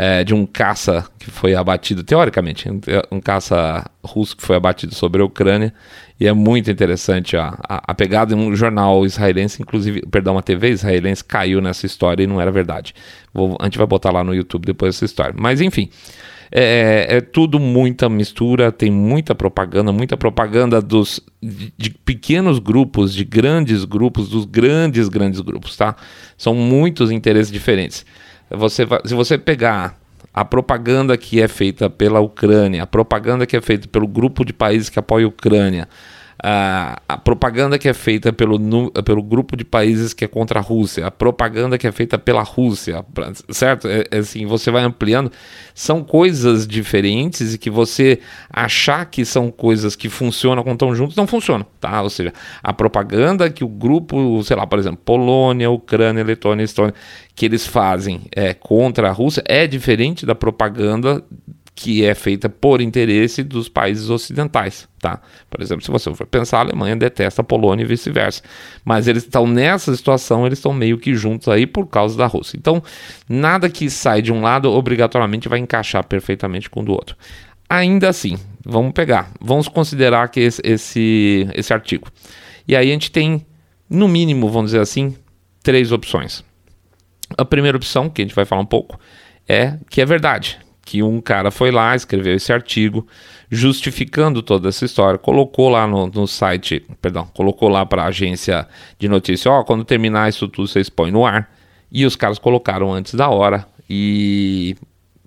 é, 0.00 0.22
de 0.22 0.32
um 0.32 0.46
caça 0.46 1.04
que 1.18 1.28
foi 1.28 1.56
abatido, 1.56 2.04
teoricamente, 2.04 2.68
um 3.10 3.20
caça 3.20 3.84
russo 4.00 4.36
que 4.36 4.44
foi 4.44 4.54
abatido 4.54 4.94
sobre 4.94 5.20
a 5.20 5.24
Ucrânia. 5.24 5.74
E 6.20 6.26
é 6.28 6.32
muito 6.32 6.70
interessante 6.70 7.36
a, 7.36 7.58
a, 7.68 7.82
a 7.88 7.94
pegada. 7.94 8.36
Um 8.36 8.54
jornal 8.54 9.04
israelense, 9.04 9.60
inclusive, 9.60 10.02
perdão, 10.02 10.34
uma 10.34 10.42
TV 10.42 10.70
israelense 10.70 11.24
caiu 11.24 11.60
nessa 11.60 11.84
história 11.84 12.22
e 12.22 12.28
não 12.28 12.40
era 12.40 12.52
verdade. 12.52 12.94
Vou, 13.34 13.56
a 13.60 13.64
gente 13.64 13.76
vai 13.76 13.88
botar 13.88 14.12
lá 14.12 14.22
no 14.22 14.32
YouTube 14.32 14.66
depois 14.66 14.94
essa 14.94 15.04
história. 15.04 15.34
Mas 15.36 15.60
enfim. 15.60 15.90
É, 16.50 17.06
é, 17.10 17.20
tudo 17.20 17.60
muita 17.60 18.08
mistura, 18.08 18.72
tem 18.72 18.90
muita 18.90 19.34
propaganda, 19.34 19.92
muita 19.92 20.16
propaganda 20.16 20.80
dos 20.80 21.20
de, 21.42 21.74
de, 21.76 21.90
pequenos 21.90 22.58
grupos, 22.58 23.12
de 23.12 23.22
grandes 23.22 23.84
grupos, 23.84 24.30
dos 24.30 24.46
grandes, 24.46 25.10
grandes 25.10 25.40
grupos, 25.40 25.76
tá? 25.76 25.94
São 26.38 26.54
muitos 26.54 27.10
interesses 27.10 27.52
diferentes. 27.52 28.06
Você 28.50 28.86
se 29.04 29.14
você 29.14 29.36
pegar 29.36 29.98
a 30.32 30.44
propaganda 30.44 31.16
que 31.16 31.40
é 31.40 31.48
feita 31.48 31.90
pela 31.90 32.20
Ucrânia, 32.20 32.82
a 32.82 32.86
propaganda 32.86 33.46
que 33.46 33.56
é 33.56 33.60
feita 33.60 33.88
pelo 33.88 34.06
grupo 34.06 34.44
de 34.44 34.52
países 34.52 34.88
que 34.88 34.98
apoia 34.98 35.24
a 35.24 35.28
Ucrânia, 35.28 35.88
a, 36.42 37.00
a, 37.08 37.16
propaganda 37.16 37.78
que 37.78 37.88
é 37.88 37.94
feita 37.94 38.32
pelo, 38.32 38.90
pelo 39.02 39.22
grupo 39.22 39.56
de 39.56 39.64
países 39.64 40.14
que 40.14 40.24
é 40.24 40.28
contra 40.28 40.60
a 40.60 40.62
Rússia, 40.62 41.06
a 41.06 41.10
propaganda 41.10 41.76
que 41.76 41.86
é 41.86 41.92
feita 41.92 42.16
pela 42.16 42.42
Rússia, 42.42 43.04
certo? 43.50 43.88
É, 43.88 44.04
é, 44.10 44.18
assim, 44.18 44.46
você 44.46 44.70
vai 44.70 44.84
ampliando. 44.84 45.32
São 45.74 46.02
coisas 46.04 46.66
diferentes 46.66 47.54
e 47.54 47.58
que 47.58 47.70
você 47.70 48.20
achar 48.50 49.04
que 49.06 49.24
são 49.24 49.50
coisas 49.50 49.96
que 49.96 50.08
funcionam 50.08 50.62
quando 50.62 50.76
estão 50.76 50.94
juntos, 50.94 51.16
não 51.16 51.26
funcionam, 51.26 51.66
tá? 51.80 52.02
Ou 52.02 52.10
seja, 52.10 52.32
a 52.62 52.72
propaganda 52.72 53.50
que 53.50 53.64
o 53.64 53.68
grupo, 53.68 54.42
sei 54.44 54.56
lá, 54.56 54.66
por 54.66 54.78
exemplo, 54.78 55.00
Polônia, 55.04 55.70
Ucrânia, 55.70 56.22
Letônia, 56.22 56.62
Estônia, 56.62 56.94
que 57.34 57.46
eles 57.46 57.66
fazem 57.66 58.22
é, 58.34 58.54
contra 58.54 59.08
a 59.08 59.12
Rússia 59.12 59.42
é 59.46 59.66
diferente 59.66 60.26
da 60.26 60.34
propaganda 60.34 61.24
que 61.78 62.04
é 62.04 62.12
feita 62.12 62.48
por 62.48 62.80
interesse 62.80 63.44
dos 63.44 63.68
países 63.68 64.10
ocidentais, 64.10 64.88
tá? 65.00 65.20
Por 65.48 65.62
exemplo, 65.62 65.84
se 65.84 65.92
você 65.92 66.12
for 66.12 66.26
pensar, 66.26 66.58
a 66.58 66.60
Alemanha 66.62 66.96
detesta 66.96 67.40
a 67.40 67.44
Polônia 67.44 67.84
e 67.84 67.86
vice-versa. 67.86 68.42
Mas 68.84 69.06
eles 69.06 69.22
estão 69.22 69.46
nessa 69.46 69.94
situação, 69.94 70.44
eles 70.44 70.58
estão 70.58 70.72
meio 70.72 70.98
que 70.98 71.14
juntos 71.14 71.46
aí 71.46 71.68
por 71.68 71.86
causa 71.86 72.18
da 72.18 72.26
Rússia. 72.26 72.56
Então, 72.56 72.82
nada 73.28 73.70
que 73.70 73.88
sai 73.88 74.20
de 74.20 74.32
um 74.32 74.42
lado 74.42 74.68
obrigatoriamente 74.72 75.48
vai 75.48 75.60
encaixar 75.60 76.04
perfeitamente 76.04 76.68
com 76.68 76.80
o 76.80 76.84
do 76.84 76.90
outro. 76.90 77.14
Ainda 77.70 78.08
assim, 78.08 78.36
vamos 78.64 78.92
pegar, 78.92 79.30
vamos 79.40 79.68
considerar 79.68 80.28
que 80.30 80.40
esse, 80.40 80.60
esse, 80.64 81.48
esse 81.54 81.72
artigo. 81.72 82.08
E 82.66 82.74
aí 82.74 82.88
a 82.90 82.92
gente 82.92 83.12
tem, 83.12 83.46
no 83.88 84.08
mínimo, 84.08 84.50
vamos 84.50 84.72
dizer 84.72 84.80
assim, 84.80 85.14
três 85.62 85.92
opções. 85.92 86.42
A 87.36 87.44
primeira 87.44 87.76
opção, 87.76 88.10
que 88.10 88.20
a 88.20 88.24
gente 88.24 88.34
vai 88.34 88.44
falar 88.44 88.62
um 88.62 88.66
pouco, 88.66 88.98
é 89.46 89.78
que 89.88 90.00
é 90.00 90.04
verdade, 90.04 90.58
que 90.88 91.02
um 91.02 91.20
cara 91.20 91.50
foi 91.50 91.70
lá, 91.70 91.94
escreveu 91.94 92.34
esse 92.34 92.50
artigo, 92.50 93.06
justificando 93.50 94.42
toda 94.42 94.70
essa 94.70 94.86
história, 94.86 95.18
colocou 95.18 95.68
lá 95.68 95.86
no, 95.86 96.06
no 96.06 96.26
site, 96.26 96.82
perdão, 97.02 97.26
colocou 97.34 97.68
lá 97.68 97.84
para 97.84 98.04
a 98.04 98.06
agência 98.06 98.66
de 98.98 99.06
notícia, 99.06 99.50
ó, 99.50 99.60
oh, 99.60 99.64
quando 99.66 99.84
terminar 99.84 100.30
isso 100.30 100.48
tudo 100.48 100.66
vocês 100.66 100.88
põem 100.88 101.12
no 101.12 101.26
ar, 101.26 101.52
e 101.92 102.06
os 102.06 102.16
caras 102.16 102.38
colocaram 102.38 102.90
antes 102.90 103.12
da 103.12 103.28
hora, 103.28 103.66
e 103.88 104.76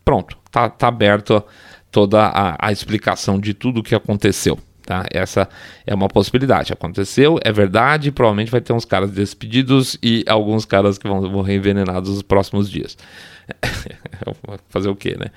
pronto, 0.04 0.36
tá, 0.50 0.68
tá 0.68 0.88
aberto 0.88 1.44
toda 1.92 2.26
a, 2.26 2.58
a 2.60 2.72
explicação 2.72 3.40
de 3.40 3.54
tudo 3.54 3.82
o 3.82 3.84
que 3.84 3.94
aconteceu. 3.94 4.58
Tá? 4.84 5.06
Essa 5.12 5.48
é 5.86 5.94
uma 5.94 6.08
possibilidade. 6.08 6.74
Aconteceu, 6.74 7.38
é 7.44 7.52
verdade, 7.52 8.12
provavelmente 8.12 8.52
vai 8.52 8.62
ter 8.62 8.74
uns 8.74 8.84
caras 8.84 9.12
despedidos 9.12 9.96
e 10.02 10.26
alguns 10.28 10.66
caras 10.66 10.98
que 10.98 11.08
vão 11.08 11.22
morrer 11.30 11.58
envenenados 11.58 12.10
nos 12.10 12.24
próximos 12.24 12.68
dias. 12.68 12.98
Fazer 14.70 14.90
o 14.90 14.96
quê, 14.96 15.16
né? 15.20 15.28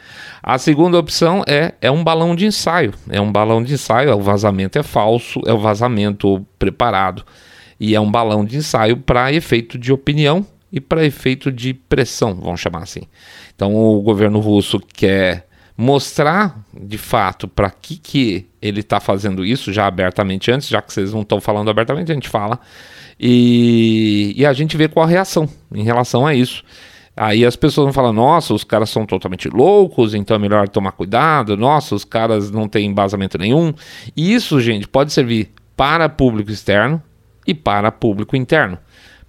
A 0.43 0.59
segunda 0.59 0.99
opção 0.99 1.43
é, 1.47 1.75
é 1.81 1.91
um 1.91 2.03
balão 2.05 2.35
de 2.35 2.47
ensaio. 2.47 2.93
É 3.09 3.21
um 3.21 3.31
balão 3.31 3.63
de 3.63 3.75
ensaio, 3.75 4.15
o 4.15 4.21
vazamento 4.21 4.79
é 4.79 4.83
falso, 4.83 5.41
é 5.47 5.53
o 5.53 5.59
vazamento 5.59 6.45
preparado. 6.59 7.25
E 7.79 7.95
é 7.95 8.01
um 8.01 8.11
balão 8.11 8.45
de 8.45 8.57
ensaio 8.57 8.97
para 8.97 9.33
efeito 9.33 9.79
de 9.79 9.93
opinião 9.93 10.47
e 10.73 10.81
para 10.81 11.05
efeito 11.05 11.53
de 11.53 11.73
pressão, 11.75 12.35
vamos 12.35 12.61
chamar 12.61 12.83
assim. 12.83 13.03
Então 13.55 13.75
o 13.75 14.01
governo 14.03 14.41
russo 14.41 14.81
quer 14.81 15.47
mostrar 15.77 16.65
de 16.73 16.99
fato 16.99 17.49
para 17.49 17.71
que, 17.71 17.97
que 17.97 18.47
ele 18.63 18.81
está 18.81 19.01
fazendo 19.01 19.45
isso 19.45 19.73
já 19.73 19.87
abertamente 19.87 20.51
antes, 20.51 20.69
já 20.69 20.81
que 20.81 20.93
vocês 20.93 21.13
não 21.13 21.23
estão 21.23 21.41
falando 21.41 21.71
abertamente, 21.71 22.11
a 22.11 22.15
gente 22.15 22.29
fala. 22.29 22.59
E, 23.19 24.35
e 24.37 24.45
a 24.45 24.53
gente 24.53 24.77
vê 24.77 24.89
qual 24.89 25.05
a 25.05 25.09
reação 25.09 25.49
em 25.73 25.83
relação 25.83 26.27
a 26.27 26.35
isso. 26.35 26.65
Aí 27.17 27.45
as 27.45 27.57
pessoas 27.57 27.87
vão 27.87 27.93
falar: 27.93 28.13
nossa, 28.13 28.55
os 28.55 28.65
caras 28.65 28.91
são 28.91 29.07
totalmente 29.07 29.49
loucos, 29.49 30.15
então 30.15 30.37
é 30.37 30.39
melhor 30.39 30.69
tomar 30.69 30.93
cuidado. 30.93 31.57
Nossa, 31.57 31.95
os 31.95 32.05
caras 32.05 32.51
não 32.51 32.69
têm 32.69 32.87
embasamento 32.87 33.39
nenhum. 33.39 33.73
E 34.17 34.35
isso, 34.35 34.61
gente, 34.61 34.89
pode 34.89 35.13
servir 35.13 35.51
para 35.77 36.09
público 36.09 36.51
externo 36.51 37.03
e 37.47 37.55
para 37.55 37.93
público 37.93 38.37
interno 38.37 38.79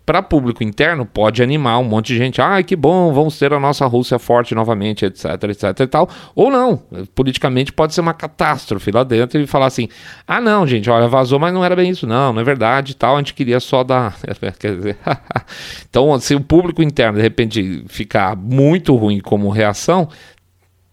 para 0.06 0.22
público 0.22 0.64
interno 0.64 1.06
pode 1.06 1.42
animar 1.42 1.80
um 1.80 1.84
monte 1.84 2.08
de 2.08 2.18
gente. 2.18 2.40
Ai, 2.40 2.64
que 2.64 2.76
bom, 2.76 3.12
vamos 3.12 3.38
ter 3.40 3.52
a 3.52 3.60
nossa 3.60 3.86
Rússia 3.88 4.20
forte 4.20 4.54
novamente, 4.54 5.06
etc, 5.06 5.26
etc 5.50 5.80
e 5.80 5.88
tal. 5.88 6.08
Ou 6.36 6.52
não, 6.52 6.78
politicamente 7.16 7.74
pode 7.74 7.94
ser 7.94 8.02
uma 8.02 8.14
catástrofe 8.14 8.92
lá 8.92 9.04
dentro 9.04 9.40
e 9.42 9.48
falar 9.48 9.66
assim: 9.66 9.90
ah, 10.28 10.40
não, 10.40 10.68
gente, 10.68 10.90
olha, 10.90 11.08
vazou, 11.08 11.40
mas 11.40 11.54
não 11.54 11.66
era 11.66 11.76
bem 11.76 11.90
isso, 11.90 12.06
não, 12.06 12.32
não 12.32 12.42
é 12.42 12.44
verdade 12.44 12.96
tal. 12.96 13.16
A 13.16 13.20
gente 13.20 13.34
queria 13.34 13.60
só 13.60 13.84
dar. 13.84 14.16
Quer 14.60 14.76
dizer, 14.76 14.98
então, 15.90 16.20
se 16.20 16.36
o 16.36 16.42
público 16.42 16.84
interno 16.84 17.18
de 17.18 17.24
repente 17.24 17.84
ficar 17.88 18.36
muito 18.36 18.96
ruim 18.96 19.20
como 19.20 19.50
reação, 19.50 20.08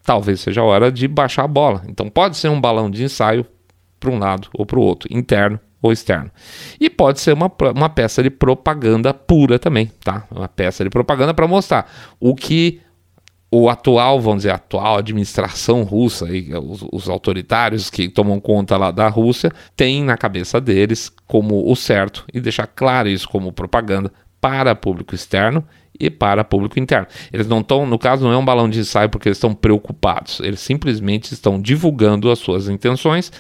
talvez 0.03 0.41
seja 0.41 0.63
a 0.63 0.65
hora 0.65 0.91
de 0.91 1.07
baixar 1.07 1.45
a 1.45 1.49
bola. 1.49 1.83
Então, 1.87 2.09
pode 2.09 2.37
ser 2.39 2.49
um 2.49 2.61
balão 2.61 2.91
de 2.91 3.05
ensaio 3.05 3.45
para 4.01 4.11
um 4.11 4.19
lado 4.19 4.49
ou 4.55 4.65
para 4.65 4.79
o 4.79 4.83
outro, 4.83 5.09
interno 5.13 5.61
ou 5.83 5.93
externo. 5.93 6.31
E 6.81 6.89
pode 6.89 7.21
ser 7.21 7.35
uma, 7.35 7.51
uma 7.75 7.89
peça 7.89 8.23
de 8.23 8.31
propaganda 8.31 9.13
pura 9.13 9.59
também, 9.59 9.91
tá? 10.03 10.25
Uma 10.31 10.49
peça 10.49 10.85
de 10.85 10.89
propaganda 10.89 11.35
para 11.35 11.49
mostrar 11.49 11.91
o 12.21 12.35
que 12.35 12.81
o 13.55 13.69
atual, 13.69 14.19
vamos 14.19 14.39
dizer, 14.39 14.51
a 14.51 14.55
atual 14.55 14.97
administração 14.97 15.83
russa 15.83 16.27
e 16.31 16.55
os, 16.55 16.87
os, 16.91 17.09
autoritários 17.11 17.91
que 17.91 18.09
tomam 18.09 18.41
conta 18.41 18.79
lá 18.79 18.91
da 18.91 19.09
Rússia 19.09 19.53
têm 19.77 20.03
na 20.03 20.17
cabeça 20.17 20.59
deles 20.59 21.13
como 21.27 21.71
o 21.71 21.77
certo 21.77 22.25
e 22.33 22.41
deixar 22.41 22.67
claro 22.67 23.11
isso 23.11 23.29
como 23.29 23.53
propaganda 23.53 24.11
para 24.41 24.75
público 24.75 25.15
externo 25.15 25.63
e 26.01 26.09
para 26.09 26.43
público 26.43 26.81
interno. 26.81 27.07
Eles 27.31 27.47
não 27.47 27.61
estão, 27.61 27.85
no 27.85 27.99
caso, 27.99 28.25
não 28.25 28.33
é 28.33 28.39
um 28.39 28.45
balão 28.45 28.71
de 28.71 28.81
ensaio 28.81 29.11
porque 29.11 29.29
eles 29.29 29.37
estão 29.37 29.55
preocupados, 29.55 30.41
eles 30.41 30.61
simplesmente 30.61 31.35
estão 31.35 31.61
divulgando 31.61 32.31
as 32.31 32.39
suas 32.39 32.69
intenções 32.69 33.31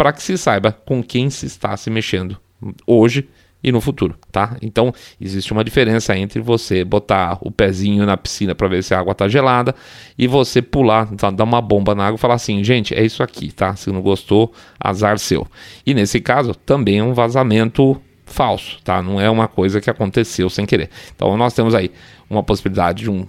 para 0.00 0.14
que 0.14 0.22
se 0.22 0.38
saiba 0.38 0.72
com 0.72 1.02
quem 1.02 1.28
se 1.28 1.44
está 1.44 1.76
se 1.76 1.90
mexendo 1.90 2.38
hoje 2.86 3.28
e 3.62 3.70
no 3.70 3.82
futuro, 3.82 4.16
tá? 4.32 4.56
Então, 4.62 4.94
existe 5.20 5.52
uma 5.52 5.62
diferença 5.62 6.16
entre 6.16 6.40
você 6.40 6.82
botar 6.82 7.36
o 7.42 7.50
pezinho 7.50 8.06
na 8.06 8.16
piscina 8.16 8.54
para 8.54 8.66
ver 8.66 8.82
se 8.82 8.94
a 8.94 8.98
água 8.98 9.14
tá 9.14 9.28
gelada 9.28 9.74
e 10.16 10.26
você 10.26 10.62
pular, 10.62 11.06
tá, 11.16 11.30
dar 11.30 11.44
uma 11.44 11.60
bomba 11.60 11.94
na 11.94 12.06
água 12.06 12.16
e 12.16 12.18
falar 12.18 12.36
assim, 12.36 12.64
gente, 12.64 12.94
é 12.94 13.04
isso 13.04 13.22
aqui, 13.22 13.52
tá? 13.52 13.76
Se 13.76 13.92
não 13.92 14.00
gostou, 14.00 14.54
azar 14.82 15.18
seu. 15.18 15.46
E 15.84 15.92
nesse 15.92 16.18
caso, 16.18 16.54
também 16.54 17.00
é 17.00 17.04
um 17.04 17.12
vazamento 17.12 18.00
falso, 18.24 18.78
tá? 18.82 19.02
Não 19.02 19.20
é 19.20 19.28
uma 19.28 19.48
coisa 19.48 19.82
que 19.82 19.90
aconteceu 19.90 20.48
sem 20.48 20.64
querer. 20.64 20.88
Então, 21.14 21.36
nós 21.36 21.52
temos 21.52 21.74
aí 21.74 21.90
uma 22.30 22.42
possibilidade 22.42 23.02
de, 23.02 23.10
um, 23.10 23.26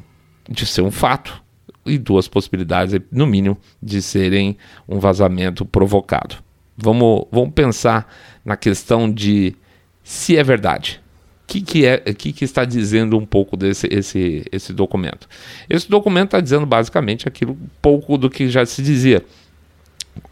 de 0.49 0.65
ser 0.65 0.83
um 0.83 0.91
fato 0.91 1.43
e 1.85 1.97
duas 1.97 2.29
possibilidades, 2.29 2.97
no 3.11 3.27
mínimo, 3.27 3.57
de 3.83 4.01
serem 4.01 4.57
um 4.87 4.99
vazamento 4.99 5.65
provocado. 5.65 6.37
Vamos, 6.81 7.25
vamos 7.31 7.53
pensar 7.53 8.11
na 8.43 8.57
questão 8.57 9.11
de 9.11 9.55
se 10.03 10.37
é 10.37 10.43
verdade. 10.43 11.01
O 11.43 11.47
que, 11.51 11.61
que, 11.61 11.85
é, 11.85 11.97
que, 11.97 12.31
que 12.31 12.45
está 12.45 12.63
dizendo 12.63 13.17
um 13.17 13.25
pouco 13.25 13.57
desse 13.57 13.87
esse, 13.91 14.45
esse 14.51 14.73
documento? 14.73 15.27
Esse 15.69 15.89
documento 15.89 16.27
está 16.27 16.39
dizendo 16.39 16.65
basicamente 16.65 17.27
aquilo 17.27 17.57
pouco 17.81 18.17
do 18.17 18.29
que 18.29 18.49
já 18.49 18.65
se 18.65 18.81
dizia. 18.81 19.23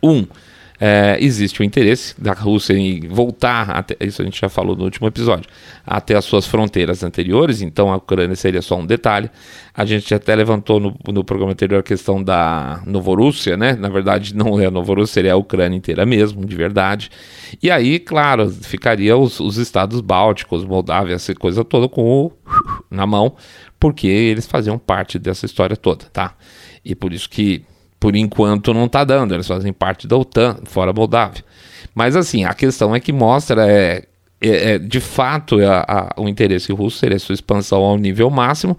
Um, 0.02 0.26
é, 0.80 1.18
existe 1.20 1.62
o 1.62 1.64
interesse 1.64 2.20
da 2.20 2.32
Rússia 2.32 2.74
em 2.74 3.02
voltar, 3.08 3.70
até, 3.72 3.98
isso 4.00 4.22
a 4.22 4.26
gente 4.26 4.40
já 4.40 4.48
falou 4.48 4.76
no 4.76 4.86
último 4.86 5.08
episódio, 5.08 5.50
até 5.86 6.16
as 6.16 6.24
suas 6.24 6.48
fronteiras 6.48 7.04
anteriores, 7.04 7.62
então 7.62 7.92
a 7.92 7.98
Ucrânia 7.98 8.36
seria 8.36 8.62
só 8.62 8.78
um 8.78 8.86
detalhe. 8.86 9.30
A 9.74 9.86
gente 9.86 10.14
até 10.14 10.36
levantou 10.36 10.80
no, 10.80 10.96
no 11.12 11.24
programa 11.24 11.52
anterior 11.52 11.80
a 11.80 11.84
questão 11.84 12.24
da 12.24 12.82
Novorússia, 12.86 13.58
né? 13.58 13.74
Na 13.74 13.90
verdade, 13.90 14.36
não 14.36 14.60
é 14.60 14.66
a 14.66 14.72
Novorússia, 14.72 15.16
seria 15.16 15.34
a 15.34 15.38
Ucrânia 15.38 15.76
inteira 15.76 16.06
mesmo, 16.06 16.46
de 16.46 16.56
verdade. 16.56 17.10
E 17.62 17.70
aí, 17.70 18.00
claro, 18.00 18.50
ficaria 18.50 19.18
os, 19.18 19.40
os 19.40 19.58
estados 19.58 20.00
bálticos, 20.02 20.64
Moldávia, 20.64 21.16
essa 21.16 21.34
coisa 21.36 21.64
toda 21.64 21.90
com 21.90 22.04
o 22.04 22.32
na 22.90 23.06
mão, 23.06 23.36
porque 23.80 24.08
eles 24.08 24.48
faziam 24.48 24.78
parte 24.78 25.20
dessa 25.20 25.46
história 25.46 25.76
toda, 25.76 26.06
tá? 26.06 26.36
E 26.84 26.96
por 26.96 27.14
isso 27.14 27.30
que 27.30 27.64
por 28.00 28.16
enquanto 28.16 28.74
não 28.74 28.86
está 28.86 29.04
dando, 29.04 29.34
eles 29.34 29.48
fazem 29.48 29.74
parte 29.74 30.08
da 30.08 30.16
OTAN, 30.16 30.58
fora 30.66 30.92
a 30.92 30.94
Moldávia. 30.94 31.44
Mas 31.94 32.16
assim, 32.16 32.46
a 32.46 32.54
questão 32.54 32.96
é 32.96 33.00
que 33.00 33.12
mostra 33.12 33.70
é, 33.70 34.06
é, 34.42 34.74
é 34.74 34.80
de 34.80 35.00
fato 35.00 35.60
é 35.60 35.66
a, 35.66 35.86
a, 35.88 36.22
o 36.22 36.30
interesse 36.30 36.72
russo 36.72 36.98
seria 36.98 37.20
sua 37.20 37.34
expansão 37.34 37.82
ao 37.82 37.98
nível 37.98 38.30
máximo. 38.30 38.78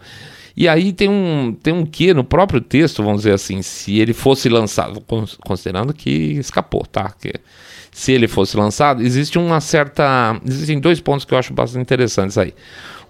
E 0.57 0.69
aí 0.69 0.93
tem 0.93 1.09
um, 1.09 1.57
tem 1.63 1.73
um 1.73 1.87
que 1.87 2.13
no 2.13 2.25
próprio 2.25 2.61
texto, 2.61 3.03
vamos 3.03 3.23
dizer 3.23 3.33
assim, 3.33 3.63
se 3.63 3.99
ele 3.99 4.13
fosse 4.13 4.49
lançado, 4.49 5.03
considerando 5.45 5.95
que 5.95 6.11
escapou, 6.39 6.85
tá? 6.85 7.11
Que, 7.19 7.33
se 7.93 8.13
ele 8.13 8.29
fosse 8.29 8.57
lançado, 8.57 9.03
existe 9.03 9.39
uma 9.39 9.61
certa. 9.61 10.41
Existem 10.47 10.79
dois 10.79 11.01
pontos 11.01 11.25
que 11.25 11.35
eu 11.35 11.39
acho 11.39 11.53
bastante 11.53 11.83
interessantes 11.83 12.39
aí. 12.39 12.55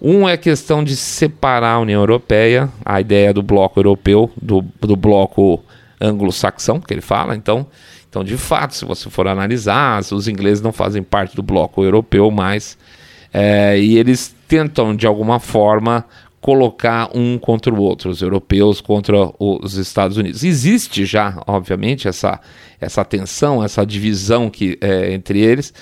Um 0.01 0.29
é 0.29 0.33
a 0.33 0.39
questão 0.39 0.83
de 0.83 0.97
separar 0.97 1.75
a 1.75 1.81
União 1.81 2.01
Europeia, 2.01 2.71
a 2.85 3.01
ideia 3.01 3.35
do 3.35 3.43
bloco 3.43 3.79
europeu, 3.79 4.31
do, 4.41 4.65
do 4.81 4.97
bloco 4.97 5.63
anglo-saxão, 6.01 6.81
que 6.81 6.95
ele 6.95 7.01
fala. 7.01 7.37
Então, 7.37 7.67
então, 8.09 8.25
de 8.25 8.37
fato, 8.37 8.75
se 8.75 8.85
você 8.85 9.09
for 9.09 9.29
analisar, 9.29 10.01
os 10.13 10.27
ingleses 10.27 10.61
não 10.61 10.73
fazem 10.73 11.03
parte 11.03 11.37
do 11.37 11.43
bloco 11.43 11.85
europeu 11.85 12.29
mais, 12.31 12.77
é, 13.33 13.79
e 13.79 13.97
eles 13.97 14.35
tentam, 14.49 14.97
de 14.97 15.07
alguma 15.07 15.39
forma, 15.39 16.05
colocar 16.41 17.11
um 17.15 17.39
contra 17.39 17.73
o 17.73 17.81
outro, 17.81 18.11
os 18.11 18.21
europeus 18.21 18.81
contra 18.81 19.15
os 19.39 19.75
Estados 19.75 20.17
Unidos. 20.17 20.43
Existe 20.43 21.05
já, 21.05 21.41
obviamente, 21.47 22.09
essa, 22.09 22.41
essa 22.81 23.05
tensão, 23.05 23.63
essa 23.63 23.85
divisão 23.85 24.51
que, 24.51 24.77
é, 24.81 25.13
entre 25.13 25.39
eles, 25.39 25.73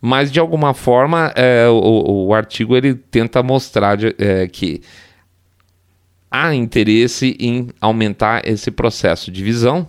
mas 0.00 0.30
de 0.30 0.38
alguma 0.38 0.74
forma 0.74 1.32
é, 1.34 1.66
o, 1.68 2.26
o, 2.26 2.34
artigo 2.34 2.76
ele 2.76 2.94
tenta 2.94 3.42
mostrar 3.42 3.96
de, 3.96 4.14
é, 4.18 4.46
que 4.46 4.80
há 6.30 6.54
interesse 6.54 7.36
em 7.38 7.68
aumentar 7.80 8.42
esse 8.46 8.70
processo 8.70 9.30
de 9.30 9.38
divisão 9.38 9.88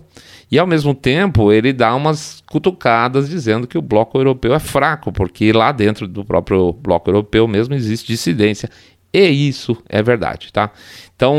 e 0.50 0.58
ao 0.58 0.66
mesmo 0.66 0.94
tempo 0.94 1.52
ele 1.52 1.72
dá 1.72 1.94
umas 1.94 2.42
cutucadas 2.50 3.28
dizendo 3.28 3.68
que 3.68 3.78
o 3.78 3.82
bloco 3.82 4.18
europeu 4.18 4.52
é 4.52 4.58
fraco, 4.58 5.12
porque 5.12 5.52
lá 5.52 5.70
dentro 5.70 6.08
do 6.08 6.24
próprio 6.24 6.72
bloco 6.72 7.08
europeu 7.08 7.46
mesmo 7.46 7.74
existe 7.74 8.08
dissidência. 8.08 8.68
E 9.12 9.48
isso 9.48 9.76
é 9.88 10.02
verdade, 10.02 10.52
tá? 10.52 10.70
Então, 11.14 11.36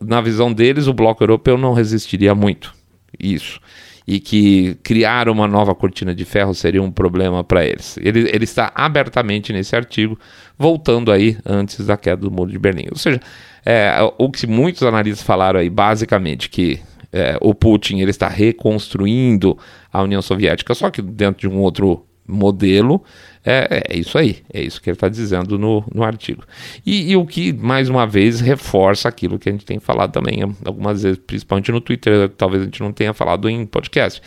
na 0.00 0.20
visão 0.20 0.52
deles, 0.52 0.86
o 0.86 0.94
bloco 0.94 1.22
europeu 1.22 1.58
não 1.58 1.72
resistiria 1.72 2.34
muito. 2.34 2.74
Isso. 3.18 3.60
E 4.06 4.20
que 4.20 4.76
criar 4.82 5.28
uma 5.28 5.48
nova 5.48 5.74
cortina 5.74 6.14
de 6.14 6.24
ferro 6.24 6.54
seria 6.54 6.82
um 6.82 6.90
problema 6.90 7.42
para 7.42 7.66
eles. 7.66 7.98
Ele, 7.98 8.30
ele 8.32 8.44
está 8.44 8.70
abertamente 8.74 9.52
nesse 9.52 9.74
artigo, 9.74 10.18
voltando 10.58 11.10
aí 11.10 11.36
antes 11.44 11.84
da 11.84 11.96
queda 11.96 12.22
do 12.22 12.30
muro 12.30 12.50
de 12.50 12.58
Berlim. 12.58 12.86
Ou 12.90 12.98
seja, 12.98 13.20
é, 13.66 13.92
o 14.16 14.30
que 14.30 14.46
muitos 14.46 14.84
analistas 14.84 15.26
falaram 15.26 15.58
aí, 15.58 15.68
basicamente, 15.68 16.48
que 16.48 16.80
é, 17.12 17.36
o 17.40 17.52
Putin 17.52 17.98
ele 17.98 18.12
está 18.12 18.28
reconstruindo 18.28 19.58
a 19.92 20.02
União 20.02 20.22
Soviética, 20.22 20.72
só 20.72 20.88
que 20.88 21.02
dentro 21.02 21.40
de 21.40 21.48
um 21.48 21.60
outro 21.60 22.06
modelo. 22.28 23.02
É, 23.44 23.84
é 23.88 23.96
isso 23.96 24.18
aí, 24.18 24.38
é 24.52 24.60
isso 24.60 24.82
que 24.82 24.90
ele 24.90 24.96
está 24.96 25.08
dizendo 25.08 25.56
no, 25.56 25.84
no 25.94 26.02
artigo. 26.02 26.42
E, 26.84 27.12
e, 27.12 27.16
o 27.16 27.24
que, 27.24 27.52
mais 27.52 27.88
uma 27.88 28.04
vez, 28.04 28.40
reforça 28.40 29.08
aquilo 29.08 29.38
que 29.38 29.48
a 29.48 29.52
gente 29.52 29.64
tem 29.64 29.78
falado 29.78 30.12
também 30.12 30.42
algumas 30.64 31.04
vezes, 31.04 31.18
principalmente 31.24 31.70
no 31.70 31.80
Twitter, 31.80 32.28
talvez 32.30 32.62
a 32.62 32.64
gente 32.64 32.82
não 32.82 32.92
tenha 32.92 33.14
falado 33.14 33.48
em 33.48 33.64
podcast. 33.64 34.20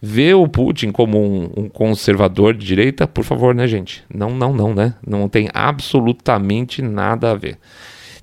Ver 0.00 0.34
o 0.34 0.46
Putin 0.48 0.92
como 0.92 1.20
um, 1.20 1.50
um 1.56 1.68
conservador 1.68 2.54
de 2.54 2.64
direita, 2.64 3.08
por 3.08 3.24
favor, 3.24 3.54
né, 3.54 3.66
gente? 3.66 4.04
Não, 4.12 4.30
não, 4.30 4.54
não, 4.54 4.72
né? 4.72 4.94
Não 5.04 5.28
tem 5.28 5.48
absolutamente 5.52 6.80
nada 6.80 7.32
a 7.32 7.34
ver. 7.34 7.58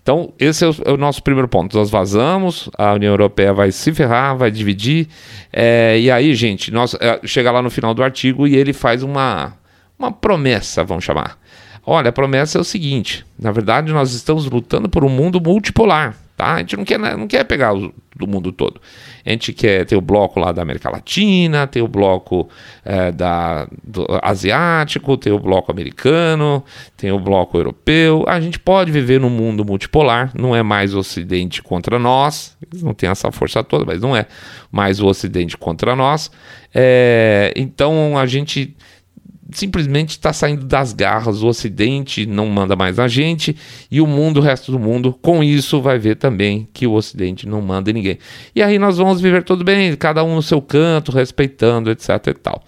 Então, 0.08 0.32
esse 0.40 0.64
é 0.64 0.70
o, 0.70 0.76
é 0.86 0.92
o, 0.94 0.96
nosso 0.96 1.22
primeiro 1.22 1.50
ponto. 1.50 1.78
Nós 1.78 1.90
vazamos, 1.90 2.70
a 2.78 2.94
União 2.94 3.12
Europeia 3.12 3.52
vai 3.54 3.74
se 3.74 3.94
ferrar, 3.94 4.38
vai 4.38 4.50
dividir. 4.50 5.10
É, 5.52 6.00
e 6.00 6.10
aí, 6.10 6.34
gente, 6.34 6.72
nós 6.72 6.96
é, 7.02 7.20
chega 7.26 7.52
lá 7.52 7.62
no 7.62 7.70
final 7.70 7.94
do 7.94 8.02
artigo 8.02 8.48
e 8.48 8.56
ele 8.56 8.72
faz 8.72 9.04
uma, 9.04 9.52
uma 10.00 10.10
promessa, 10.10 10.82
vamos 10.82 11.04
chamar. 11.04 11.38
Olha, 11.86 12.08
a 12.08 12.14
promessa 12.14 12.58
é 12.58 12.62
o 12.62 12.64
seguinte: 12.64 13.26
na 13.38 13.52
verdade, 13.52 13.92
nós 13.92 14.14
estamos 14.14 14.50
lutando 14.50 14.88
por 14.88 15.04
um 15.04 15.10
mundo 15.10 15.42
multipolar. 15.42 16.16
Tá? 16.38 16.54
A 16.54 16.60
gente 16.60 16.78
não 16.78 16.86
quer, 16.86 17.00
não 17.00 17.28
quer 17.28 17.44
pegar 17.46 17.74
o, 17.74 17.92
do 18.16 18.28
mundo 18.28 18.52
todo. 18.52 18.80
A 19.26 19.32
gente 19.32 19.52
quer 19.52 19.88
ter 19.88 19.96
o 19.96 20.02
bloco 20.02 20.40
lá 20.40 20.52
da 20.52 20.62
América 20.62 20.88
Latina, 20.88 21.66
ter 21.66 21.82
o 21.82 21.88
bloco 21.88 22.48
é, 22.86 23.12
da, 23.12 23.68
do 23.84 24.06
asiático, 24.22 25.18
ter 25.18 25.32
o 25.32 25.40
bloco 25.40 25.72
americano, 25.72 26.64
tem 26.96 27.12
o 27.12 27.20
bloco 27.20 27.58
europeu. 27.58 28.24
A 28.28 28.40
gente 28.40 28.60
pode 28.60 28.92
viver 28.92 29.20
num 29.20 29.32
mundo 29.32 29.66
multipolar, 29.66 30.32
não 30.40 30.56
é 30.56 30.62
mais 30.62 30.94
o 30.94 31.00
Ocidente 31.00 31.64
contra 31.64 31.98
nós, 31.98 32.56
eles 32.72 32.84
não 32.84 32.94
têm 32.94 33.10
essa 33.10 33.32
força 33.32 33.64
toda, 33.64 33.84
mas 33.84 34.00
não 34.00 34.16
é 34.16 34.28
mais 34.72 35.00
o 35.00 35.08
Ocidente 35.08 35.58
contra 35.58 35.96
nós. 35.96 36.30
É, 36.72 37.52
então 37.56 38.16
a 38.16 38.28
gente 38.28 38.76
simplesmente 39.52 40.12
está 40.12 40.34
saindo 40.34 40.66
das 40.66 40.94
garras. 40.94 41.42
O 41.42 41.48
Ocidente 41.48 42.26
não 42.26 42.48
manda 42.48 42.76
mais 42.76 43.00
a 43.00 43.08
gente 43.08 43.56
e 43.90 44.02
o 44.02 44.08
mundo, 44.08 44.38
o 44.38 44.44
resto 44.44 44.72
do 44.72 44.80
mundo, 44.80 45.14
com 45.22 45.44
isso 45.44 45.82
vai 45.82 45.98
ver 45.98 46.16
também 46.16 46.68
que 46.74 46.86
o 46.88 46.94
Ocidente 46.94 47.48
não 47.48 47.62
manda 47.62 47.92
ninguém. 47.92 48.18
E 48.56 48.62
aí 48.62 48.78
nós 48.78 48.98
vamos 48.98 49.22
viver 49.22 49.44
tudo 49.44 49.64
bem, 49.64 49.96
cada 49.96 50.24
um 50.24 50.36
no 50.36 50.42
seu 50.42 50.62
canto, 50.62 51.12
respeitando, 51.12 51.90
etc 51.90 52.10
e 52.28 52.34
tal. 52.34 52.64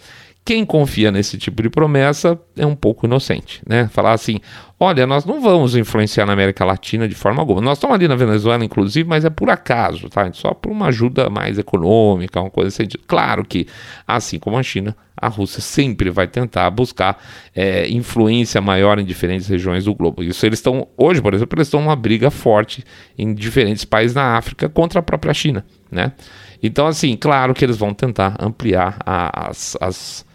Quem 0.46 0.66
confia 0.66 1.12
nesse 1.12 1.38
tipo 1.38 1.62
de 1.62 1.70
promessa 1.70 2.40
é 2.58 2.66
um 2.66 2.76
pouco 2.76 3.06
inocente, 3.06 3.62
né? 3.68 3.88
Falar 3.92 4.14
assim, 4.14 4.40
olha, 4.80 5.06
nós 5.06 5.26
não 5.26 5.42
vamos 5.42 5.76
influenciar 5.76 6.26
na 6.26 6.34
América 6.34 6.64
Latina 6.64 7.08
de 7.08 7.16
forma 7.16 7.42
alguma. 7.42 7.60
Nós 7.60 7.78
estamos 7.78 7.96
ali 7.96 8.08
na 8.08 8.16
Venezuela, 8.16 8.64
inclusive, 8.64 9.08
mas 9.08 9.26
é 9.26 9.30
por 9.30 9.50
acaso, 9.50 10.08
tá? 10.10 10.32
Só 10.32 10.54
por 10.54 10.72
uma 10.72 10.88
ajuda 10.88 11.30
mais 11.30 11.60
econômica, 11.60 12.40
uma 12.40 12.50
coisa 12.50 12.70
assim. 12.70 12.88
Claro 13.06 13.44
que, 13.44 13.68
assim 14.08 14.40
como 14.40 14.58
a 14.58 14.64
China, 14.64 14.96
a 15.18 15.28
Rússia 15.28 15.62
sempre 15.62 16.10
vai 16.10 16.28
tentar 16.28 16.70
buscar 16.70 17.22
é, 17.54 17.90
influência 17.90 18.62
maior 18.62 19.00
em 19.00 19.06
diferentes 19.06 19.48
regiões 19.48 19.84
do 19.86 19.94
globo. 19.94 20.24
Isso 20.24 20.46
eles 20.46 20.60
estão, 20.60 20.88
hoje, 20.98 21.22
por 21.22 21.34
exemplo, 21.34 21.58
eles 21.58 21.68
estão 21.68 21.82
numa 21.82 21.96
briga 21.96 22.32
forte 22.32 22.84
em 23.18 23.34
diferentes 23.34 23.84
países 23.84 24.16
na 24.16 24.38
África 24.38 24.70
contra 24.70 25.00
a 25.00 25.04
própria 25.04 25.34
China, 25.34 25.66
né? 25.92 26.14
Então, 26.64 26.88
assim, 26.88 27.16
claro 27.18 27.54
que 27.54 27.64
eles 27.64 27.78
vão 27.78 27.94
tentar 27.94 28.36
ampliar 28.40 28.98
as, 29.06 29.78
as 29.80 30.26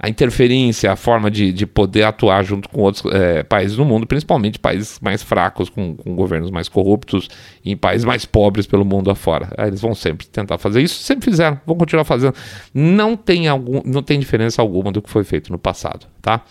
a 0.00 0.08
interferência, 0.08 0.92
a 0.92 0.96
forma 0.96 1.28
de, 1.28 1.52
de 1.52 1.66
poder 1.66 2.04
atuar 2.04 2.44
junto 2.44 2.68
com 2.68 2.82
outros 2.82 3.04
é, 3.12 3.42
países 3.42 3.76
do 3.76 3.84
mundo, 3.84 4.06
principalmente 4.06 4.58
países 4.58 5.00
mais 5.00 5.22
fracos, 5.22 5.68
com, 5.68 5.96
com, 5.96 6.14
governos 6.14 6.52
mais 6.52 6.68
corruptos, 6.68 7.28
em 7.64 7.76
países 7.76 8.04
mais 8.04 8.24
pobres 8.24 8.66
pelo 8.66 8.84
mundo 8.84 9.10
afora. 9.10 9.48
Aí 9.58 9.68
eles 9.68 9.80
vão 9.80 9.94
sempre 9.96 10.26
tentar 10.28 10.56
fazer 10.56 10.80
isso, 10.82 11.02
sempre 11.02 11.24
fizeram, 11.24 11.60
vão 11.66 11.76
continuar 11.76 12.04
fazendo. 12.04 12.34
Não 12.72 13.16
tem, 13.16 13.48
algum, 13.48 13.82
não 13.84 14.02
tem 14.02 14.20
diferença 14.20 14.62
alguma 14.62 14.92
do 14.92 15.02
que 15.02 15.10
foi 15.10 15.24
feito 15.24 15.50
no 15.50 15.58
passado, 15.58 16.06
tá? 16.22 16.42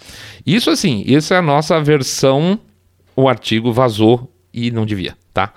Isso 0.45 0.69
assim, 0.69 1.03
isso 1.05 1.33
é 1.33 1.37
a 1.37 1.41
nossa 1.41 1.81
versão, 1.81 2.59
o 3.15 3.29
artigo 3.29 3.71
vazou 3.71 4.29
e 4.53 4.71
não 4.71 4.85
devia, 4.85 5.15
tá? 5.33 5.53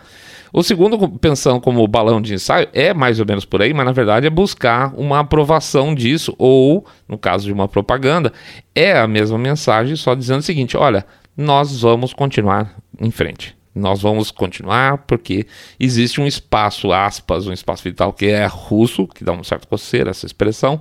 O 0.53 0.63
segundo, 0.63 1.09
pensando 1.09 1.61
como 1.61 1.87
balão 1.87 2.21
de 2.21 2.35
ensaio, 2.35 2.69
é 2.73 2.93
mais 2.93 3.21
ou 3.21 3.27
menos 3.27 3.45
por 3.45 3.63
aí, 3.63 3.73
mas 3.73 3.87
na 3.87 3.93
verdade 3.93 4.27
é 4.27 4.31
buscar 4.31 4.93
uma 4.97 5.21
aprovação 5.21 5.95
disso, 5.95 6.35
ou, 6.39 6.85
no 7.09 7.17
caso 7.17 7.47
de 7.47 7.53
uma 7.53 7.69
propaganda, 7.69 8.33
é 8.75 8.99
a 8.99 9.07
mesma 9.07 9.39
mensagem, 9.39 9.95
só 9.97 10.15
dizendo 10.15 10.41
o 10.41 10.43
seguinte: 10.43 10.77
olha, 10.77 11.07
nós 11.37 11.81
vamos 11.81 12.13
continuar 12.13 12.75
em 13.01 13.11
frente. 13.11 13.57
Nós 13.73 14.03
vamos 14.03 14.33
continuar 14.33 14.99
porque 15.07 15.47
existe 15.79 16.21
um 16.21 16.27
espaço, 16.27 16.93
aspas, 16.93 17.47
um 17.47 17.53
espaço 17.53 17.85
vital 17.85 18.13
que 18.13 18.27
é 18.27 18.45
russo, 18.47 19.07
que 19.07 19.23
dá 19.23 19.33
um 19.33 19.45
certo 19.45 19.69
coceira 19.69 20.11
essa 20.11 20.27
expressão, 20.27 20.81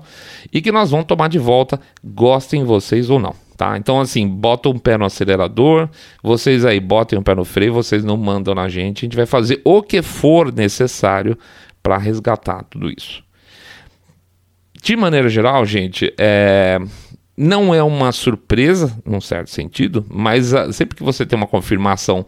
e 0.51 0.60
que 0.60 0.71
nós 0.71 0.89
vamos 0.89 1.05
tomar 1.05 1.29
de 1.29 1.38
volta, 1.38 1.79
gostem 2.03 2.63
vocês 2.63 3.12
ou 3.12 3.19
não. 3.19 3.36
Tá? 3.60 3.78
Então, 3.78 4.00
assim, 4.00 4.26
bota 4.26 4.69
um 4.69 4.80
pé 4.80 4.98
no 4.98 5.04
acelerador, 5.04 5.89
vocês 6.24 6.63
aí 6.63 6.80
botem 6.80 7.19
um 7.19 7.22
pé 7.22 7.36
no 7.36 7.43
freio, 7.43 7.74
vocês 7.74 8.06
não 8.06 8.15
mandam 8.15 8.56
na 8.56 8.69
gente, 8.69 9.00
a 9.00 9.06
gente 9.06 9.17
vai 9.17 9.26
fazer 9.26 9.60
o 9.65 9.84
que 9.84 10.02
for 10.02 10.54
necessário 10.54 11.38
para 11.84 11.98
resgatar 11.98 12.63
tudo 12.63 12.89
isso. 12.89 13.22
De 14.82 14.95
maneira 14.95 15.28
geral, 15.28 15.65
gente, 15.65 16.10
é... 16.17 16.80
não 17.38 17.76
é 17.76 17.84
uma 17.84 18.13
surpresa, 18.13 18.98
num 19.06 19.19
certo 19.19 19.50
sentido, 19.50 20.06
mas 20.10 20.54
uh, 20.54 20.72
sempre 20.72 20.95
que 20.95 21.04
você 21.04 21.26
tem 21.26 21.36
uma 21.36 21.45
confirmação 21.45 22.26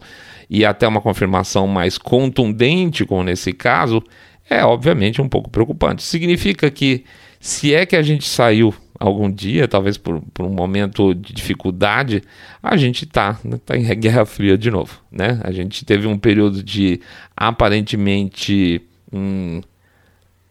e 0.50 0.66
até 0.66 0.86
uma 0.86 1.00
confirmação 1.00 1.66
mais 1.66 1.96
contundente, 1.96 3.06
como 3.06 3.24
nesse 3.24 3.54
caso, 3.54 4.02
é 4.50 4.62
obviamente 4.62 5.22
um 5.22 5.28
pouco 5.30 5.48
preocupante. 5.48 6.02
Significa 6.02 6.70
que 6.70 7.06
se 7.40 7.74
é 7.74 7.86
que 7.86 7.96
a 7.96 8.02
gente 8.02 8.28
saiu 8.28 8.74
algum 9.02 9.30
dia, 9.30 9.66
talvez 9.66 9.96
por, 9.96 10.22
por 10.32 10.46
um 10.46 10.50
momento 10.50 11.12
de 11.12 11.32
dificuldade, 11.32 12.22
a 12.62 12.76
gente 12.76 13.04
está 13.04 13.36
tá 13.66 13.76
em 13.76 13.82
Guerra 13.98 14.24
Fria 14.24 14.56
de 14.56 14.70
novo. 14.70 15.00
Né? 15.10 15.40
A 15.42 15.50
gente 15.50 15.84
teve 15.84 16.06
um 16.06 16.16
período 16.16 16.62
de 16.62 17.00
aparentemente 17.36 18.80
hum, 19.12 19.60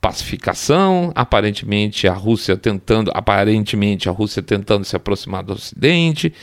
pacificação, 0.02 1.12
aparentemente 1.16 2.08
a 2.08 2.14
Rússia 2.14 2.58
tentando, 2.58 3.10
aparentemente 3.14 4.10
a 4.10 4.12
Rússia 4.12 4.42
tentando 4.42 4.84
se 4.84 4.96
aproximar 4.98 5.44
do 5.44 5.54
Ocidente, 5.54 6.34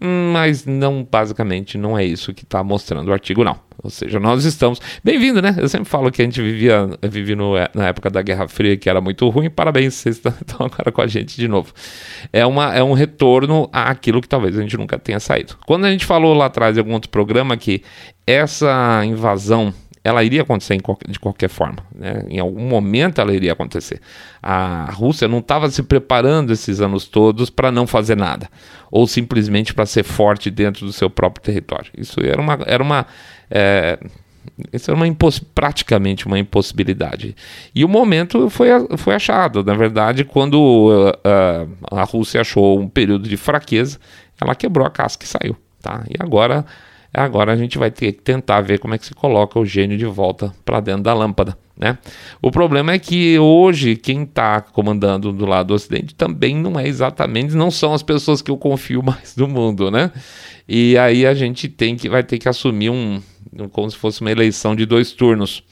mas 0.00 0.64
não, 0.64 1.06
basicamente, 1.08 1.76
não 1.76 1.98
é 1.98 2.04
isso 2.04 2.32
que 2.32 2.44
está 2.44 2.64
mostrando 2.64 3.08
o 3.08 3.12
artigo, 3.12 3.44
não. 3.44 3.58
Ou 3.82 3.90
seja, 3.90 4.20
nós 4.20 4.44
estamos. 4.44 4.80
Bem-vindo, 5.02 5.40
né? 5.40 5.54
Eu 5.58 5.68
sempre 5.68 5.88
falo 5.88 6.10
que 6.10 6.20
a 6.20 6.24
gente 6.24 6.40
vivia, 6.40 6.88
vivia 7.02 7.34
no, 7.34 7.54
na 7.74 7.88
época 7.88 8.10
da 8.10 8.20
Guerra 8.20 8.46
Fria, 8.46 8.76
que 8.76 8.90
era 8.90 9.00
muito 9.00 9.26
ruim. 9.28 9.48
Parabéns, 9.48 9.94
vocês 9.94 10.20
estão 10.20 10.66
agora 10.66 10.92
com 10.92 11.00
a 11.00 11.06
gente 11.06 11.36
de 11.36 11.48
novo. 11.48 11.72
É, 12.32 12.44
uma, 12.44 12.74
é 12.74 12.82
um 12.82 12.92
retorno 12.92 13.68
àquilo 13.72 14.20
que 14.20 14.28
talvez 14.28 14.58
a 14.58 14.60
gente 14.60 14.76
nunca 14.76 14.98
tenha 14.98 15.18
saído. 15.18 15.56
Quando 15.66 15.86
a 15.86 15.90
gente 15.90 16.04
falou 16.04 16.34
lá 16.34 16.46
atrás 16.46 16.76
em 16.76 16.80
algum 16.80 16.92
outro 16.92 17.10
programa 17.10 17.56
que 17.56 17.82
essa 18.26 19.02
invasão 19.04 19.72
ela 20.02 20.24
iria 20.24 20.42
acontecer 20.42 20.78
de 21.08 21.18
qualquer 21.18 21.48
forma. 21.48 21.78
Né? 21.94 22.24
Em 22.28 22.38
algum 22.38 22.66
momento 22.66 23.20
ela 23.20 23.34
iria 23.34 23.52
acontecer. 23.52 24.00
A 24.42 24.90
Rússia 24.92 25.28
não 25.28 25.38
estava 25.38 25.68
se 25.70 25.82
preparando 25.82 26.52
esses 26.52 26.80
anos 26.80 27.06
todos 27.06 27.50
para 27.50 27.70
não 27.70 27.86
fazer 27.86 28.16
nada, 28.16 28.48
ou 28.90 29.06
simplesmente 29.06 29.74
para 29.74 29.84
ser 29.84 30.02
forte 30.02 30.50
dentro 30.50 30.86
do 30.86 30.92
seu 30.92 31.10
próprio 31.10 31.42
território. 31.42 31.90
Isso 31.96 32.20
era 32.20 32.40
uma. 32.40 32.58
Era 32.66 32.82
uma 32.82 33.06
é, 33.50 33.98
isso 34.72 34.90
era 34.90 34.96
uma 34.96 35.06
praticamente 35.54 36.26
uma 36.26 36.38
impossibilidade. 36.38 37.36
E 37.74 37.84
o 37.84 37.88
momento 37.88 38.48
foi, 38.48 38.68
foi 38.96 39.14
achado. 39.14 39.62
Na 39.62 39.74
verdade, 39.74 40.24
quando 40.24 40.56
uh, 40.56 41.10
uh, 41.10 41.98
a 41.98 42.04
Rússia 42.04 42.40
achou 42.40 42.80
um 42.80 42.88
período 42.88 43.28
de 43.28 43.36
fraqueza, 43.36 43.98
ela 44.40 44.54
quebrou 44.54 44.86
a 44.86 44.90
casca 44.90 45.24
e 45.24 45.28
saiu. 45.28 45.56
Tá? 45.80 46.04
E 46.08 46.14
agora 46.18 46.64
Agora 47.12 47.52
a 47.52 47.56
gente 47.56 47.76
vai 47.76 47.90
ter 47.90 48.12
que 48.12 48.22
tentar 48.22 48.60
ver 48.60 48.78
como 48.78 48.94
é 48.94 48.98
que 48.98 49.06
se 49.06 49.14
coloca 49.14 49.58
o 49.58 49.66
gênio 49.66 49.98
de 49.98 50.06
volta 50.06 50.54
para 50.64 50.80
dentro 50.80 51.02
da 51.02 51.12
lâmpada. 51.12 51.56
Né? 51.76 51.98
O 52.42 52.50
problema 52.50 52.92
é 52.92 52.98
que 52.98 53.38
hoje 53.38 53.96
quem 53.96 54.22
está 54.22 54.60
comandando 54.60 55.32
do 55.32 55.46
lado 55.46 55.68
do 55.68 55.74
Ocidente 55.74 56.14
também 56.14 56.54
não 56.54 56.78
é 56.78 56.86
exatamente, 56.86 57.54
não 57.54 57.70
são 57.70 57.94
as 57.94 58.02
pessoas 58.02 58.42
que 58.42 58.50
eu 58.50 58.56
confio 58.56 59.02
mais 59.04 59.34
do 59.34 59.48
mundo, 59.48 59.90
né? 59.90 60.12
E 60.68 60.96
aí 60.98 61.26
a 61.26 61.34
gente 61.34 61.68
tem 61.68 61.96
que 61.96 62.08
vai 62.08 62.22
ter 62.22 62.38
que 62.38 62.48
assumir 62.48 62.90
um 62.90 63.20
como 63.72 63.90
se 63.90 63.96
fosse 63.96 64.20
uma 64.20 64.30
eleição 64.30 64.76
de 64.76 64.86
dois 64.86 65.12
turnos. 65.12 65.64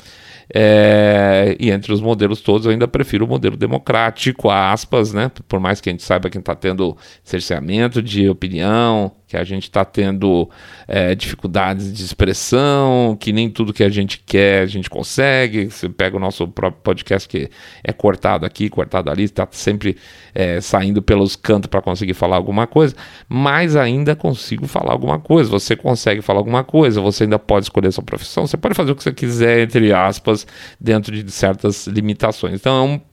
É, 0.53 1.55
e 1.61 1.71
entre 1.71 1.93
os 1.93 2.01
modelos 2.01 2.41
todos, 2.41 2.65
eu 2.65 2.73
ainda 2.73 2.89
prefiro 2.89 3.27
o 3.27 3.29
modelo 3.29 3.57
democrático, 3.57 4.49
aspas, 4.49 5.13
né? 5.13 5.31
Por 5.47 5.61
mais 5.61 5.81
que 5.81 5.91
a 5.91 5.93
gente 5.93 6.03
saiba 6.03 6.31
que 6.31 6.39
está 6.39 6.55
tendo 6.55 6.97
cerceamento 7.23 8.01
de 8.01 8.29
opinião, 8.29 9.13
que 9.29 9.37
a 9.37 9.45
gente 9.45 9.65
está 9.65 9.85
tendo 9.85 10.49
é, 10.89 11.15
dificuldades 11.15 11.93
de 11.93 12.03
expressão, 12.03 13.17
que 13.21 13.31
nem 13.31 13.51
tudo 13.51 13.75
que 13.75 13.85
a 13.85 13.89
gente 13.91 14.23
quer 14.25 14.63
a 14.63 14.67
gente 14.67 14.89
consegue. 14.89 15.67
Você 15.67 15.87
pega 15.87 16.17
o 16.17 16.21
nosso 16.21 16.49
próprio 16.49 16.83
podcast 16.83 17.29
que 17.29 17.51
é 17.85 17.93
cortado 17.93 18.47
aqui, 18.47 18.71
cortado 18.71 19.11
ali, 19.11 19.25
está 19.25 19.47
sempre 19.51 19.99
é, 20.35 20.61
saindo 20.63 21.03
pelos 21.03 21.37
cantos 21.37 21.69
para 21.69 21.83
conseguir 21.83 22.15
falar 22.15 22.37
alguma 22.37 22.67
coisa, 22.67 22.97
mas 23.29 23.77
ainda 23.77 24.17
consigo 24.17 24.67
falar 24.67 24.93
alguma 24.93 25.19
coisa. 25.19 25.51
Você 25.51 25.77
consegue 25.77 26.23
falar 26.23 26.41
alguma 26.41 26.65
coisa, 26.65 27.01
você 27.01 27.25
ainda 27.25 27.39
pode 27.39 27.67
escolher 27.67 27.93
sua 27.93 28.03
profissão, 28.03 28.47
você 28.47 28.57
pode 28.57 28.75
fazer 28.75 28.93
o 28.93 28.97
que 28.97 29.03
você 29.03 29.13
quiser, 29.13 29.61
entre 29.61 29.93
aspas, 29.93 30.47
dentro 30.81 31.13
de 31.15 31.31
certas 31.31 31.87
limitações. 31.87 32.55
Então 32.55 32.77
é 32.79 32.83
um 32.83 33.08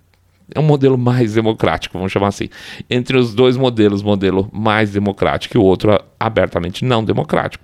é 0.54 0.60
um 0.60 0.64
modelo 0.64 0.98
mais 0.98 1.34
democrático, 1.34 1.98
vamos 1.98 2.12
chamar 2.12 2.28
assim. 2.28 2.50
Entre 2.90 3.18
os 3.18 3.34
dois 3.34 3.58
modelos, 3.58 4.04
modelo 4.04 4.50
mais 4.52 4.92
democrático 4.92 5.58
e 5.58 5.60
o 5.60 5.64
outro 5.64 6.00
abertamente 6.20 6.86
não 6.86 7.04
democrático, 7.04 7.64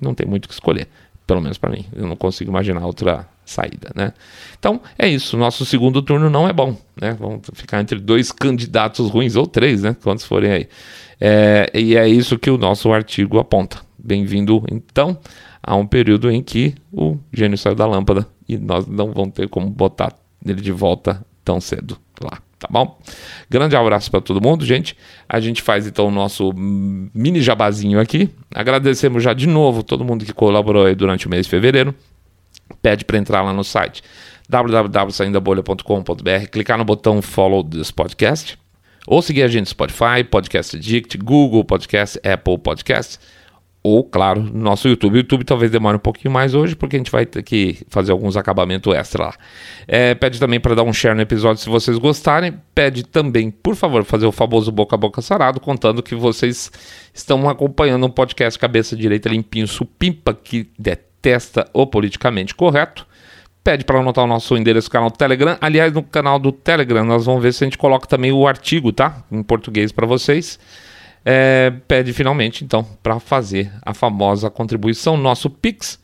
não 0.00 0.14
tem 0.14 0.26
muito 0.26 0.44
o 0.44 0.48
que 0.48 0.54
escolher, 0.54 0.88
pelo 1.26 1.40
menos 1.40 1.58
para 1.58 1.70
mim. 1.70 1.84
Eu 1.94 2.06
não 2.06 2.16
consigo 2.16 2.50
imaginar 2.50 2.86
outra 2.86 3.26
saída, 3.44 3.90
né? 3.94 4.12
Então 4.58 4.80
é 4.98 5.08
isso. 5.08 5.36
Nosso 5.36 5.64
segundo 5.66 6.00
turno 6.00 6.30
não 6.30 6.48
é 6.48 6.52
bom, 6.52 6.76
né? 7.00 7.16
Vamos 7.18 7.42
ficar 7.52 7.80
entre 7.80 7.98
dois 7.98 8.30
candidatos 8.30 9.10
ruins 9.10 9.34
ou 9.36 9.46
três, 9.46 9.82
né? 9.82 9.96
Quantos 10.02 10.24
forem 10.24 10.52
aí. 10.52 10.68
É, 11.20 11.70
e 11.74 11.96
é 11.96 12.08
isso 12.08 12.38
que 12.38 12.50
o 12.50 12.56
nosso 12.56 12.92
artigo 12.92 13.38
aponta. 13.38 13.78
Bem-vindo, 13.98 14.64
então, 14.70 15.18
a 15.62 15.76
um 15.76 15.86
período 15.86 16.30
em 16.30 16.42
que 16.42 16.74
o 16.90 17.18
gênio 17.32 17.58
saiu 17.58 17.74
da 17.74 17.86
lâmpada 17.86 18.26
e 18.48 18.56
nós 18.56 18.86
não 18.86 19.12
vamos 19.12 19.34
ter 19.34 19.48
como 19.48 19.68
botar 19.68 20.14
ele 20.44 20.60
de 20.62 20.72
volta 20.72 21.22
tão 21.44 21.60
cedo 21.60 21.98
lá, 22.22 22.38
tá 22.58 22.68
bom? 22.70 22.98
Grande 23.48 23.76
abraço 23.76 24.10
para 24.10 24.20
todo 24.20 24.40
mundo, 24.40 24.64
gente. 24.64 24.96
A 25.28 25.40
gente 25.40 25.62
faz 25.62 25.86
então 25.86 26.08
o 26.08 26.10
nosso 26.10 26.52
mini 26.54 27.40
jabazinho 27.40 28.00
aqui. 28.00 28.28
Agradecemos 28.54 29.22
já 29.22 29.32
de 29.32 29.46
novo 29.46 29.82
todo 29.82 30.04
mundo 30.04 30.24
que 30.24 30.32
colaborou 30.32 30.86
aí 30.86 30.94
durante 30.94 31.26
o 31.26 31.30
mês 31.30 31.46
de 31.46 31.50
fevereiro. 31.50 31.94
Pede 32.82 33.04
para 33.04 33.18
entrar 33.18 33.42
lá 33.42 33.52
no 33.52 33.64
site 33.64 34.02
www.saindabolha.com.br, 34.48 36.46
clicar 36.50 36.78
no 36.78 36.84
botão 36.84 37.22
follow 37.22 37.62
this 37.62 37.90
podcast 37.90 38.58
ou 39.06 39.22
seguir 39.22 39.42
a 39.42 39.48
gente 39.48 39.60
no 39.60 39.66
Spotify, 39.66 40.24
Podcast 40.28 40.76
Addict, 40.76 41.18
Google 41.18 41.64
Podcast, 41.64 42.20
Apple 42.26 42.58
Podcast 42.58 43.18
ou, 43.82 44.04
claro, 44.04 44.42
no 44.42 44.60
nosso 44.60 44.86
YouTube. 44.88 45.14
O 45.14 45.16
YouTube 45.18 45.44
talvez 45.44 45.70
demore 45.70 45.96
um 45.96 46.00
pouquinho 46.00 46.32
mais 46.32 46.54
hoje, 46.54 46.76
porque 46.76 46.96
a 46.96 46.98
gente 46.98 47.10
vai 47.10 47.24
ter 47.24 47.42
que 47.42 47.78
fazer 47.88 48.12
alguns 48.12 48.36
acabamentos 48.36 48.94
extra 48.94 49.26
lá. 49.26 49.34
É, 49.88 50.14
pede 50.14 50.38
também 50.38 50.60
para 50.60 50.74
dar 50.74 50.82
um 50.82 50.92
share 50.92 51.14
no 51.14 51.22
episódio 51.22 51.62
se 51.62 51.68
vocês 51.68 51.96
gostarem. 51.96 52.54
Pede 52.74 53.04
também, 53.04 53.50
por 53.50 53.74
favor, 53.74 54.04
fazer 54.04 54.26
o 54.26 54.32
famoso 54.32 54.70
boca 54.70 54.96
a 54.96 54.98
boca 54.98 55.22
sarado, 55.22 55.60
contando 55.60 56.02
que 56.02 56.14
vocês 56.14 56.70
estão 57.14 57.48
acompanhando 57.48 58.04
um 58.04 58.10
podcast 58.10 58.58
Cabeça 58.58 58.94
Direita 58.94 59.30
Limpinho 59.30 59.66
Supimpa, 59.66 60.34
que 60.34 60.70
detesta 60.78 61.66
o 61.72 61.86
politicamente 61.86 62.54
correto. 62.54 63.06
Pede 63.64 63.84
para 63.84 63.98
anotar 63.98 64.24
o 64.24 64.28
nosso 64.28 64.56
endereço 64.56 64.88
do 64.88 64.92
canal 64.92 65.10
do 65.10 65.16
Telegram. 65.16 65.56
Aliás, 65.60 65.92
no 65.92 66.02
canal 66.02 66.38
do 66.38 66.52
Telegram, 66.52 67.04
nós 67.04 67.24
vamos 67.24 67.42
ver 67.42 67.52
se 67.52 67.64
a 67.64 67.66
gente 67.66 67.78
coloca 67.78 68.06
também 68.06 68.32
o 68.32 68.46
artigo, 68.46 68.92
tá? 68.92 69.22
Em 69.32 69.42
português 69.42 69.90
para 69.90 70.06
vocês 70.06 70.58
é, 71.24 71.72
pede 71.86 72.12
finalmente, 72.12 72.64
então, 72.64 72.86
para 73.02 73.20
fazer 73.20 73.70
a 73.82 73.92
famosa 73.92 74.50
contribuição, 74.50 75.16
nosso 75.16 75.50
Pix, 75.50 75.98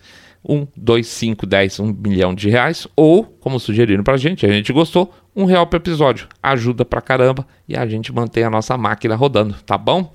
1, 0.48 0.66
2, 0.76 1.06
5, 1.06 1.46
10, 1.46 1.80
1 1.80 1.92
milhão 1.92 2.34
de 2.34 2.48
reais, 2.48 2.86
ou, 2.94 3.24
como 3.24 3.58
sugeriram 3.58 4.04
para 4.04 4.14
a 4.14 4.18
gente, 4.18 4.46
a 4.46 4.52
gente 4.52 4.72
gostou, 4.72 5.12
um 5.34 5.44
real 5.44 5.66
por 5.66 5.76
episódio. 5.76 6.28
Ajuda 6.42 6.84
pra 6.84 7.00
caramba 7.00 7.46
e 7.68 7.76
a 7.76 7.86
gente 7.86 8.12
mantém 8.12 8.44
a 8.44 8.50
nossa 8.50 8.76
máquina 8.76 9.14
rodando, 9.14 9.54
tá 9.64 9.76
bom? 9.76 10.12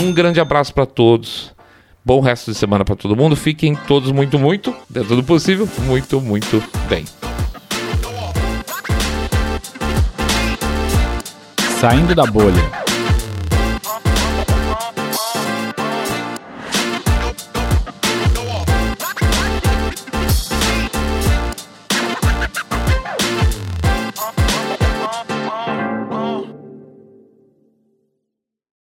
Um 0.00 0.12
grande 0.12 0.40
abraço 0.40 0.72
para 0.72 0.86
todos. 0.86 1.52
Bom 2.04 2.20
resto 2.20 2.50
de 2.52 2.56
semana 2.56 2.84
para 2.84 2.96
todo 2.96 3.16
mundo. 3.16 3.34
Fiquem 3.34 3.74
todos 3.74 4.10
muito, 4.12 4.38
muito, 4.38 4.74
dentro 4.90 5.16
do 5.16 5.24
possível, 5.24 5.68
muito, 5.86 6.20
muito 6.20 6.62
bem. 6.88 7.04
Saindo 11.80 12.14
da 12.14 12.24
bolha. 12.26 12.83